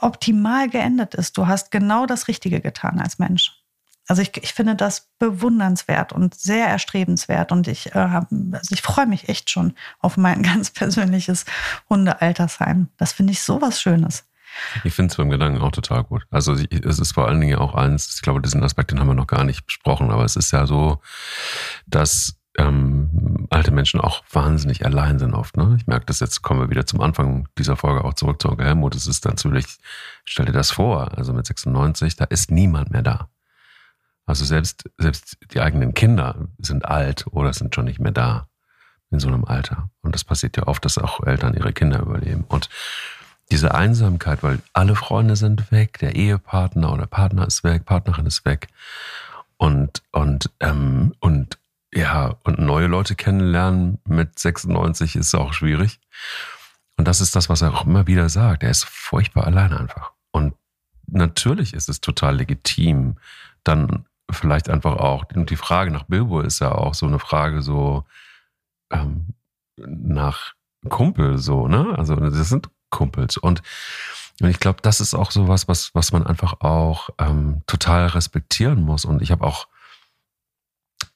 [0.00, 1.36] optimal geendet ist.
[1.36, 3.52] Du hast genau das Richtige getan als Mensch.
[4.08, 9.06] Also ich, ich finde das bewundernswert und sehr erstrebenswert und ich, äh, also ich freue
[9.06, 11.44] mich echt schon auf mein ganz persönliches
[11.88, 12.88] Hundealtersheim.
[12.96, 14.24] Das finde ich so was Schönes.
[14.84, 16.26] Ich finde es beim Gedanken auch total gut.
[16.30, 19.14] Also es ist vor allen Dingen auch eins, ich glaube, diesen Aspekt, den haben wir
[19.14, 21.00] noch gar nicht besprochen, aber es ist ja so,
[21.86, 25.56] dass ähm, alte Menschen auch wahnsinnig allein sind oft.
[25.56, 25.76] Ne?
[25.78, 28.66] Ich merke das jetzt, kommen wir wieder zum Anfang dieser Folge auch zurück zu Onkel
[28.66, 28.94] Helmut.
[28.94, 29.66] Es ist natürlich,
[30.24, 33.28] stell dir das vor, also mit 96, da ist niemand mehr da.
[34.26, 38.48] Also selbst, selbst die eigenen Kinder sind alt oder sind schon nicht mehr da
[39.10, 39.88] in so einem Alter.
[40.02, 42.44] Und das passiert ja oft, dass auch Eltern ihre Kinder überleben.
[42.48, 42.68] Und
[43.52, 48.44] diese Einsamkeit, weil alle Freunde sind weg, der Ehepartner oder Partner ist weg, Partnerin ist
[48.44, 48.66] weg.
[49.56, 51.58] Und, und, ähm, und
[51.96, 55.98] ja, und neue Leute kennenlernen mit 96 ist auch schwierig.
[56.98, 58.62] Und das ist das, was er auch immer wieder sagt.
[58.62, 60.12] Er ist furchtbar allein einfach.
[60.30, 60.54] Und
[61.06, 63.16] natürlich ist es total legitim,
[63.64, 67.62] dann vielleicht einfach auch, und die Frage nach Bilbo ist ja auch so eine Frage
[67.62, 68.04] so
[68.90, 69.28] ähm,
[69.78, 70.52] nach
[70.90, 71.94] Kumpel, so, ne?
[71.96, 73.38] Also das sind Kumpels.
[73.38, 73.62] Und,
[74.42, 78.08] und ich glaube, das ist auch so was, was, was man einfach auch ähm, total
[78.08, 79.06] respektieren muss.
[79.06, 79.66] Und ich habe auch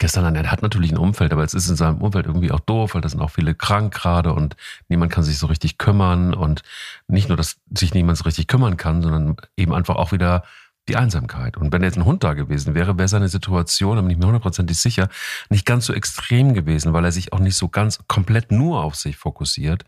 [0.00, 2.60] gestern an, er hat natürlich ein Umfeld, aber es ist in seinem Umfeld irgendwie auch
[2.60, 4.56] doof, weil da sind auch viele krank gerade und
[4.88, 6.34] niemand kann sich so richtig kümmern.
[6.34, 6.62] Und
[7.06, 10.42] nicht nur, dass sich niemand so richtig kümmern kann, sondern eben einfach auch wieder
[10.88, 11.56] die Einsamkeit.
[11.56, 14.26] Und wenn jetzt ein Hund da gewesen wäre, wäre seine Situation, da bin ich mir
[14.26, 15.08] hundertprozentig sicher,
[15.50, 18.96] nicht ganz so extrem gewesen, weil er sich auch nicht so ganz komplett nur auf
[18.96, 19.84] sich fokussiert,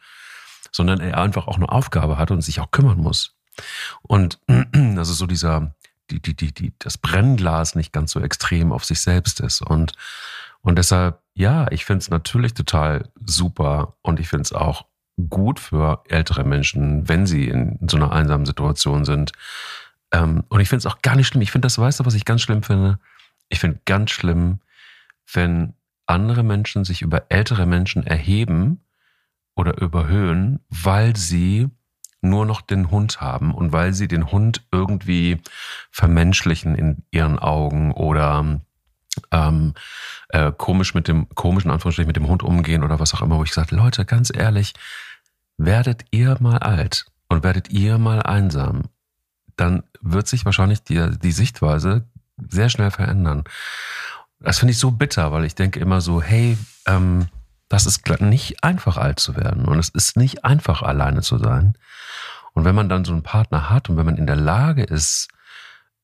[0.71, 3.35] sondern er einfach auch eine Aufgabe hat und sich auch kümmern muss.
[4.03, 4.39] Und
[4.97, 5.75] also so dieser,
[6.13, 9.63] die, die, die, die, das Brennglas nicht ganz so extrem auf sich selbst ist.
[9.63, 9.93] Und,
[10.61, 14.87] und deshalb, ja, ich finde es natürlich total super und ich finde es auch
[15.29, 19.33] gut für ältere Menschen, wenn sie in so einer einsamen Situation sind,
[20.13, 21.43] ähm, und ich finde es auch gar nicht schlimm.
[21.43, 22.99] Ich finde das, weißt du, was ich ganz schlimm finde?
[23.49, 24.61] Ich finde ganz schlimm,
[25.33, 25.75] wenn
[26.07, 28.81] andere Menschen sich über ältere Menschen erheben
[29.55, 31.71] oder überhöhen, weil sie
[32.23, 35.41] nur noch den Hund haben und weil sie den Hund irgendwie
[35.91, 38.61] vermenschlichen in ihren Augen oder
[39.31, 39.75] ähm,
[40.29, 43.45] äh, komisch mit dem komischen Anführungsstrichen mit dem Hund umgehen oder was auch immer, wo
[43.45, 44.73] ich sage, Leute, ganz ehrlich,
[45.59, 48.85] werdet ihr mal alt und werdet ihr mal einsam
[49.57, 52.07] dann wird sich wahrscheinlich die, die Sichtweise
[52.49, 53.45] sehr schnell verändern.
[54.41, 57.29] Das finde ich so bitter, weil ich denke immer so, hey, ähm,
[57.69, 61.79] das ist nicht einfach alt zu werden und es ist nicht einfach alleine zu sein.
[62.55, 65.29] Und wenn man dann so einen Partner hat und wenn man in der Lage ist,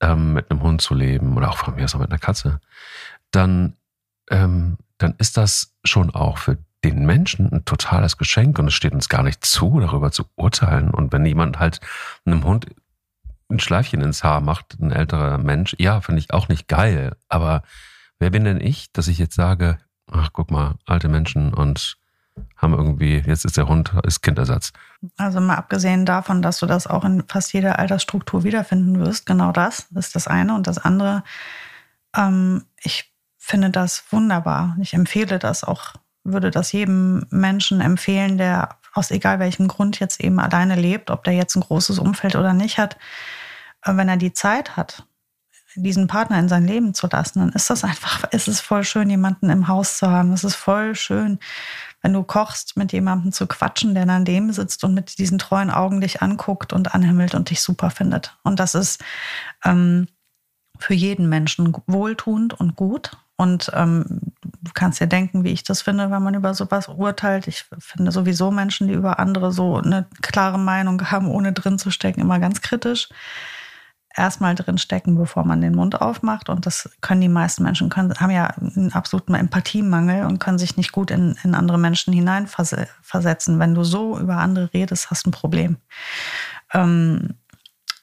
[0.01, 2.61] ähm, mit einem Hund zu leben oder auch von mir aus auch mit einer Katze,
[3.31, 3.77] dann,
[4.31, 8.93] ähm, dann ist das schon auch für den Menschen ein totales Geschenk und es steht
[8.93, 10.91] uns gar nicht zu, darüber zu urteilen.
[10.91, 11.81] Und wenn jemand halt
[12.25, 12.67] einem Hund
[13.51, 17.17] ein Schleifchen ins Haar macht, ein älterer Mensch, ja, finde ich auch nicht geil.
[17.29, 17.63] Aber
[18.19, 19.79] wer bin denn ich, dass ich jetzt sage,
[20.11, 21.97] ach, guck mal, alte Menschen und
[22.57, 24.73] haben irgendwie, jetzt ist der Hund, ist Kindersatz.
[25.17, 29.53] Also mal abgesehen davon, dass du das auch in fast jeder Altersstruktur wiederfinden wirst, genau
[29.53, 30.55] das ist das eine.
[30.55, 31.23] Und das andere,
[32.17, 34.77] ähm, ich finde das wunderbar.
[34.81, 40.21] Ich empfehle das auch, würde das jedem Menschen empfehlen, der aus egal welchem Grund jetzt
[40.21, 42.97] eben alleine lebt, ob der jetzt ein großes Umfeld oder nicht hat,
[43.85, 45.07] wenn er die Zeit hat,
[45.75, 49.11] diesen Partner in sein Leben zu lassen, dann ist das einfach, ist es voll schön,
[49.11, 50.33] jemanden im Haus zu haben.
[50.33, 51.39] Es ist voll schön,
[52.03, 55.71] wenn du kochst, mit jemandem zu quatschen, der dann dem sitzt und mit diesen treuen
[55.71, 58.37] Augen dich anguckt und anhimmelt und dich super findet.
[58.45, 59.03] Und das ist
[59.65, 60.07] ähm,
[60.79, 63.17] für jeden Menschen wohltuend und gut.
[63.37, 67.47] Und ähm, du kannst dir denken, wie ich das finde, wenn man über sowas urteilt.
[67.47, 71.91] Ich finde sowieso Menschen, die über andere so eine klare Meinung haben, ohne drin zu
[71.91, 73.09] stecken, immer ganz kritisch
[74.19, 76.49] erstmal drin stecken, bevor man den Mund aufmacht.
[76.49, 80.77] Und das können die meisten Menschen, können, haben ja einen absoluten Empathiemangel und können sich
[80.77, 83.59] nicht gut in, in andere Menschen hineinversetzen.
[83.59, 85.77] Wenn du so über andere redest, hast du ein Problem.
[86.75, 87.35] Ähm,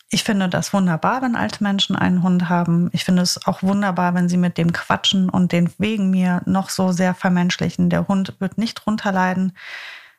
[0.09, 2.89] ich finde das wunderbar, wenn alte Menschen einen Hund haben.
[2.93, 6.69] Ich finde es auch wunderbar, wenn sie mit dem quatschen und den wegen mir noch
[6.69, 7.89] so sehr vermenschlichen.
[7.89, 9.57] Der Hund wird nicht runterleiden,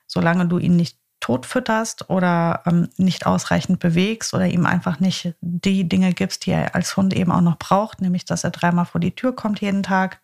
[0.07, 5.35] solange du ihn nicht tot fütterst oder ähm, nicht ausreichend bewegst oder ihm einfach nicht
[5.41, 8.87] die Dinge gibst, die er als Hund eben auch noch braucht, nämlich dass er dreimal
[8.87, 10.21] vor die Tür kommt jeden Tag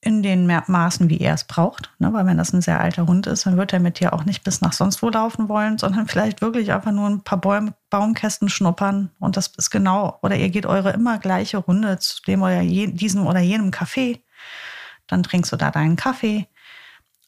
[0.00, 1.92] in den Maßen, wie er es braucht.
[1.98, 2.12] Ne?
[2.12, 4.44] Weil wenn das ein sehr alter Hund ist, dann wird er mit dir auch nicht
[4.44, 8.48] bis nach sonst wo laufen wollen, sondern vielleicht wirklich einfach nur ein paar Bäum Baumkästen
[8.48, 9.10] schnuppern.
[9.18, 12.86] Und das ist genau, oder ihr geht eure immer gleiche Runde zu dem oder je,
[12.86, 14.22] diesem oder jenem Kaffee.
[15.08, 16.46] Dann trinkst du da deinen Kaffee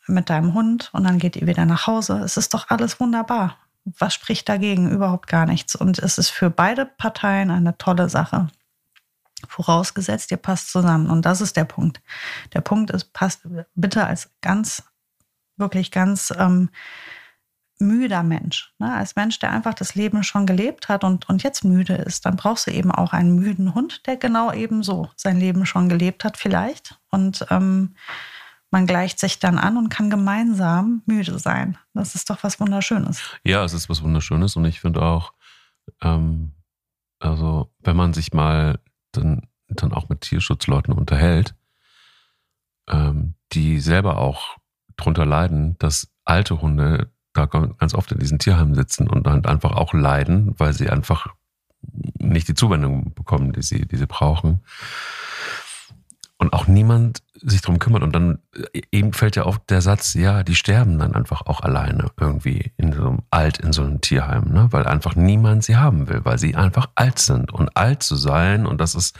[0.07, 2.19] mit deinem Hund und dann geht ihr wieder nach Hause.
[2.19, 3.57] Es ist doch alles wunderbar.
[3.85, 4.91] Was spricht dagegen?
[4.91, 5.75] Überhaupt gar nichts.
[5.75, 8.49] Und es ist für beide Parteien eine tolle Sache.
[9.49, 11.09] Vorausgesetzt, ihr passt zusammen.
[11.09, 12.01] Und das ist der Punkt.
[12.53, 13.41] Der Punkt ist, passt
[13.75, 14.83] bitte als ganz,
[15.57, 16.71] wirklich ganz ähm,
[17.81, 18.75] müder Mensch.
[18.79, 18.93] Ne?
[18.95, 22.37] Als Mensch, der einfach das Leben schon gelebt hat und, und jetzt müde ist, dann
[22.37, 26.37] brauchst du eben auch einen müden Hund, der genau ebenso sein Leben schon gelebt hat,
[26.37, 27.01] vielleicht.
[27.11, 27.95] Und ähm,
[28.71, 31.77] man gleicht sich dann an und kann gemeinsam müde sein.
[31.93, 33.21] Das ist doch was Wunderschönes.
[33.45, 35.33] Ja, es ist was Wunderschönes und ich finde auch,
[36.03, 36.53] ähm,
[37.19, 38.79] also wenn man sich mal
[39.13, 41.55] dann, dann auch mit Tierschutzleuten unterhält,
[42.89, 44.57] ähm, die selber auch
[44.97, 49.73] drunter leiden, dass alte Hunde da ganz oft in diesen Tierheimen sitzen und dann einfach
[49.73, 51.29] auch leiden, weil sie einfach
[52.19, 54.61] nicht die Zuwendung bekommen, die sie, die sie brauchen
[56.41, 58.03] und auch niemand sich drum kümmert.
[58.03, 58.39] Und dann
[58.73, 62.73] äh, eben fällt ja auf der Satz, ja, die sterben dann einfach auch alleine irgendwie
[62.79, 64.69] in so einem alt, in so einem Tierheim, ne?
[64.71, 67.53] weil einfach niemand sie haben will, weil sie einfach alt sind.
[67.53, 69.19] Und alt zu sein, und das ist,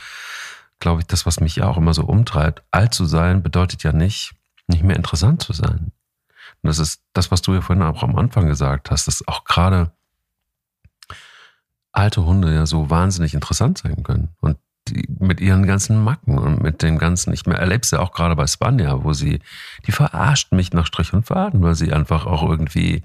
[0.79, 3.93] glaube ich, das, was mich ja auch immer so umtreibt, alt zu sein bedeutet ja
[3.93, 4.33] nicht,
[4.65, 5.91] nicht mehr interessant zu sein.
[6.63, 9.43] Und das ist das, was du ja vorhin auch am Anfang gesagt hast, dass auch
[9.43, 9.91] gerade
[11.91, 14.29] alte Hunde ja so wahnsinnig interessant sein können.
[14.41, 14.57] Und
[15.19, 18.47] mit ihren ganzen Macken und mit dem ganzen, ich erlebe es ja auch gerade bei
[18.47, 19.39] Spanja, wo sie,
[19.85, 23.03] die verarscht mich nach Strich und Faden, weil sie einfach auch irgendwie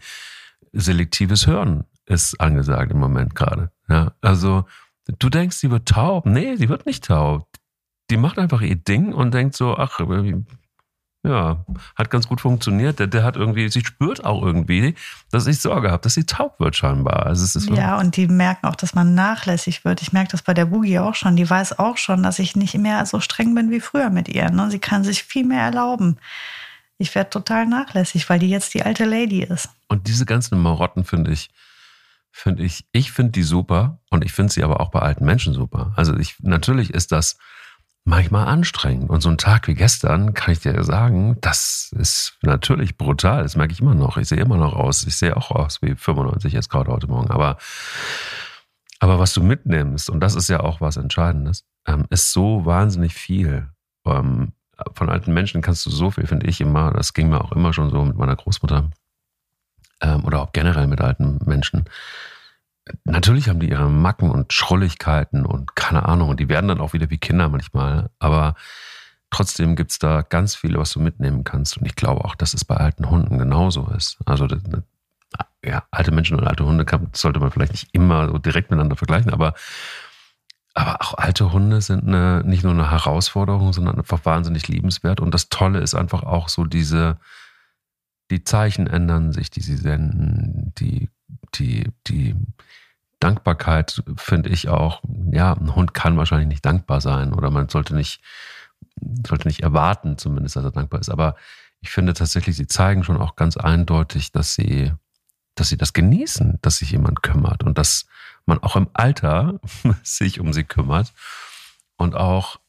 [0.73, 3.71] selektives Hören ist angesagt im Moment gerade.
[3.89, 4.65] Ja, also
[5.19, 6.27] du denkst, sie wird taub.
[6.27, 7.49] Nee, sie wird nicht taub.
[8.11, 10.01] Die macht einfach ihr Ding und denkt so, ach,
[11.27, 11.65] ja,
[11.97, 13.01] hat ganz gut funktioniert.
[13.01, 14.95] Der, der hat irgendwie, sie spürt auch irgendwie,
[15.31, 17.27] dass ich Sorge habe, dass sie taub wird scheinbar.
[17.27, 20.03] Also es ist ja, und die merken auch, dass man nachlässig wird.
[20.03, 21.35] Ich merke das bei der Boogie auch schon.
[21.35, 24.51] Die weiß auch schon, dass ich nicht mehr so streng bin wie früher mit ihr.
[24.51, 24.71] Ne?
[24.71, 26.19] Sie kann sich viel mehr erlauben.
[26.99, 29.69] Ich werde total nachlässig, weil die jetzt die alte Lady ist.
[29.89, 31.51] Und diese ganzen Marotten finde ich,
[32.31, 35.55] finde ich, ich finde die super und ich finde sie aber auch bei alten Menschen
[35.55, 35.93] super.
[35.97, 37.37] Also ich, natürlich ist das,
[38.07, 39.11] manchmal anstrengend.
[39.11, 43.43] Und so ein Tag wie gestern, kann ich dir sagen, das ist natürlich brutal.
[43.43, 44.17] Das merke ich immer noch.
[44.17, 45.05] Ich sehe immer noch aus.
[45.05, 47.31] Ich sehe auch aus wie 95 jetzt gerade heute Morgen.
[47.33, 47.59] Aber,
[49.01, 53.13] aber was du mitnimmst, und das ist ja auch was Entscheidendes, ähm, ist so wahnsinnig
[53.13, 53.69] viel.
[54.07, 54.53] Ähm,
[54.95, 56.93] von alten Menschen kannst du so viel, finde ich immer.
[56.93, 58.89] Das ging mir auch immer schon so mit meiner Großmutter.
[60.01, 61.87] Ähm, oder auch generell mit alten Menschen
[63.05, 66.93] natürlich haben die ihre Macken und Schrulligkeiten und keine Ahnung, und die werden dann auch
[66.93, 68.55] wieder wie Kinder manchmal, aber
[69.31, 71.77] trotzdem gibt's da ganz viel, was du mitnehmen kannst.
[71.77, 74.19] Und ich glaube auch, dass es bei alten Hunden genauso ist.
[74.25, 74.47] Also
[75.65, 79.33] ja, alte Menschen und alte Hunde sollte man vielleicht nicht immer so direkt miteinander vergleichen,
[79.33, 79.55] aber,
[80.75, 85.21] aber auch alte Hunde sind eine, nicht nur eine Herausforderung, sondern einfach wahnsinnig liebenswert.
[85.21, 87.19] Und das Tolle ist einfach auch so diese,
[88.31, 91.11] die Zeichen ändern sich, die sie senden, die,
[91.55, 92.35] die, die,
[93.21, 95.03] Dankbarkeit finde ich auch,
[95.33, 98.21] ja, ein Hund kann wahrscheinlich nicht dankbar sein oder man sollte nicht,
[99.27, 101.09] sollte nicht erwarten, zumindest, dass er dankbar ist.
[101.09, 101.35] Aber
[101.81, 104.93] ich finde tatsächlich, sie zeigen schon auch ganz eindeutig, dass sie,
[105.55, 108.07] dass sie das genießen, dass sich jemand kümmert und dass
[108.45, 109.61] man auch im Alter
[110.03, 111.15] sich um sie kümmert
[111.97, 112.61] und auch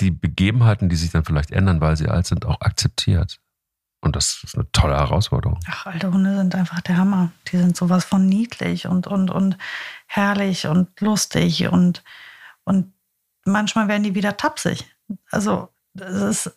[0.00, 3.40] die Begebenheiten, die sich dann vielleicht ändern, weil sie alt sind, auch akzeptiert.
[4.06, 5.58] Und das ist eine tolle Herausforderung.
[5.68, 7.32] Ach, alte Hunde sind einfach der Hammer.
[7.50, 9.58] Die sind sowas von niedlich und, und, und
[10.06, 12.04] herrlich und lustig und,
[12.64, 12.92] und
[13.44, 14.84] manchmal werden die wieder tapsig.
[15.32, 16.56] Also, es ist,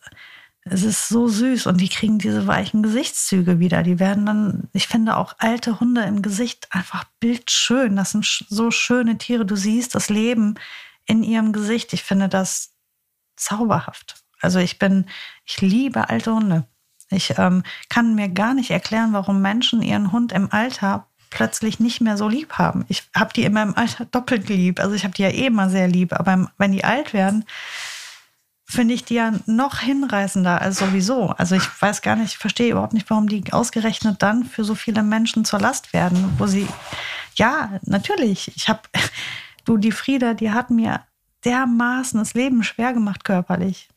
[0.62, 3.82] es ist so süß und die kriegen diese weichen Gesichtszüge wieder.
[3.82, 7.96] Die werden dann, ich finde auch alte Hunde im Gesicht einfach bildschön.
[7.96, 9.44] Das sind so schöne Tiere.
[9.44, 10.54] Du siehst das Leben
[11.04, 11.92] in ihrem Gesicht.
[11.94, 12.74] Ich finde das
[13.34, 14.22] zauberhaft.
[14.40, 15.06] Also ich bin,
[15.44, 16.66] ich liebe alte Hunde.
[17.10, 22.00] Ich ähm, kann mir gar nicht erklären, warum Menschen ihren Hund im Alter plötzlich nicht
[22.00, 22.84] mehr so lieb haben.
[22.88, 24.80] Ich habe die in meinem Alter doppelt lieb.
[24.80, 26.12] Also ich habe die ja eh immer sehr lieb.
[26.12, 27.44] Aber wenn die alt werden,
[28.70, 31.30] finde ich die ja noch hinreißender als sowieso.
[31.30, 34.76] Also ich weiß gar nicht, ich verstehe überhaupt nicht, warum die ausgerechnet dann für so
[34.76, 36.68] viele Menschen zur Last werden, wo sie,
[37.34, 38.80] ja, natürlich, ich habe,
[39.64, 41.00] du, die Frieda, die hat mir
[41.44, 43.88] dermaßen das Leben schwer gemacht körperlich.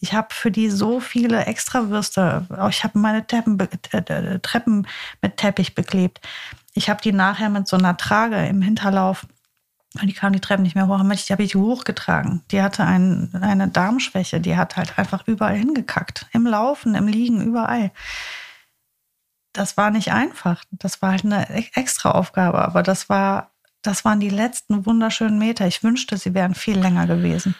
[0.00, 2.46] Ich habe für die so viele Extrawürste.
[2.70, 4.86] Ich habe meine Treppen, äh, Treppen
[5.20, 6.20] mit Teppich beklebt.
[6.72, 9.26] Ich habe die nachher mit so einer Trage im Hinterlauf
[10.00, 11.02] und die kam die Treppen nicht mehr hoch.
[11.02, 12.42] Die habe ich hochgetragen.
[12.52, 14.40] Die hatte ein, eine Darmschwäche.
[14.40, 16.26] Die hat halt einfach überall hingekackt.
[16.32, 17.90] Im Laufen, im Liegen, überall.
[19.52, 20.62] Das war nicht einfach.
[20.70, 22.62] Das war halt eine extra Aufgabe.
[22.62, 23.50] Aber das war,
[23.82, 25.66] das waren die letzten wunderschönen Meter.
[25.66, 27.56] Ich wünschte, sie wären viel länger gewesen.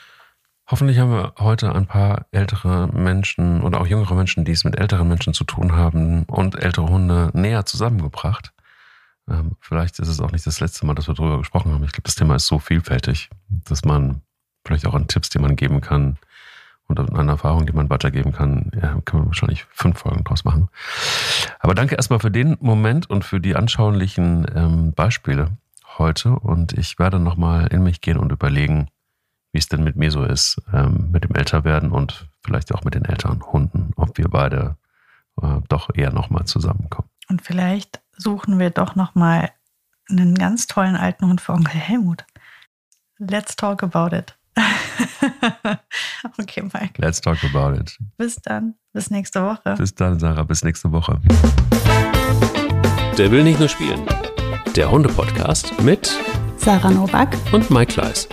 [0.70, 4.78] Hoffentlich haben wir heute ein paar ältere Menschen oder auch jüngere Menschen, die es mit
[4.78, 8.52] älteren Menschen zu tun haben und ältere Hunde näher zusammengebracht.
[9.28, 11.82] Ähm, vielleicht ist es auch nicht das letzte Mal, dass wir darüber gesprochen haben.
[11.82, 14.22] Ich glaube, das Thema ist so vielfältig, dass man
[14.64, 16.18] vielleicht auch an Tipps, die man geben kann
[16.86, 20.68] und an Erfahrungen, die man weitergeben kann, ja, kann man wahrscheinlich fünf Folgen draus machen.
[21.58, 25.50] Aber danke erstmal für den Moment und für die anschaulichen ähm, Beispiele
[25.98, 26.30] heute.
[26.30, 28.88] Und ich werde nochmal in mich gehen und überlegen,
[29.52, 32.94] wie es denn mit mir so ist, ähm, mit dem Älterwerden und vielleicht auch mit
[32.94, 34.76] den älteren Hunden, ob wir beide
[35.42, 37.08] äh, doch eher nochmal zusammenkommen.
[37.28, 39.50] Und vielleicht suchen wir doch noch mal
[40.08, 42.24] einen ganz tollen alten Hund für Onkel Helmut.
[43.18, 44.36] Let's talk about it.
[46.38, 46.94] okay, Mike.
[46.98, 47.96] Let's talk about it.
[48.16, 48.74] Bis dann.
[48.92, 49.74] Bis nächste Woche.
[49.76, 50.42] Bis dann, Sarah.
[50.42, 51.20] Bis nächste Woche.
[53.16, 54.06] Der will nicht nur spielen.
[54.74, 56.16] Der Hunde-Podcast mit
[56.56, 58.28] Sarah Novak und Mike Kleiss.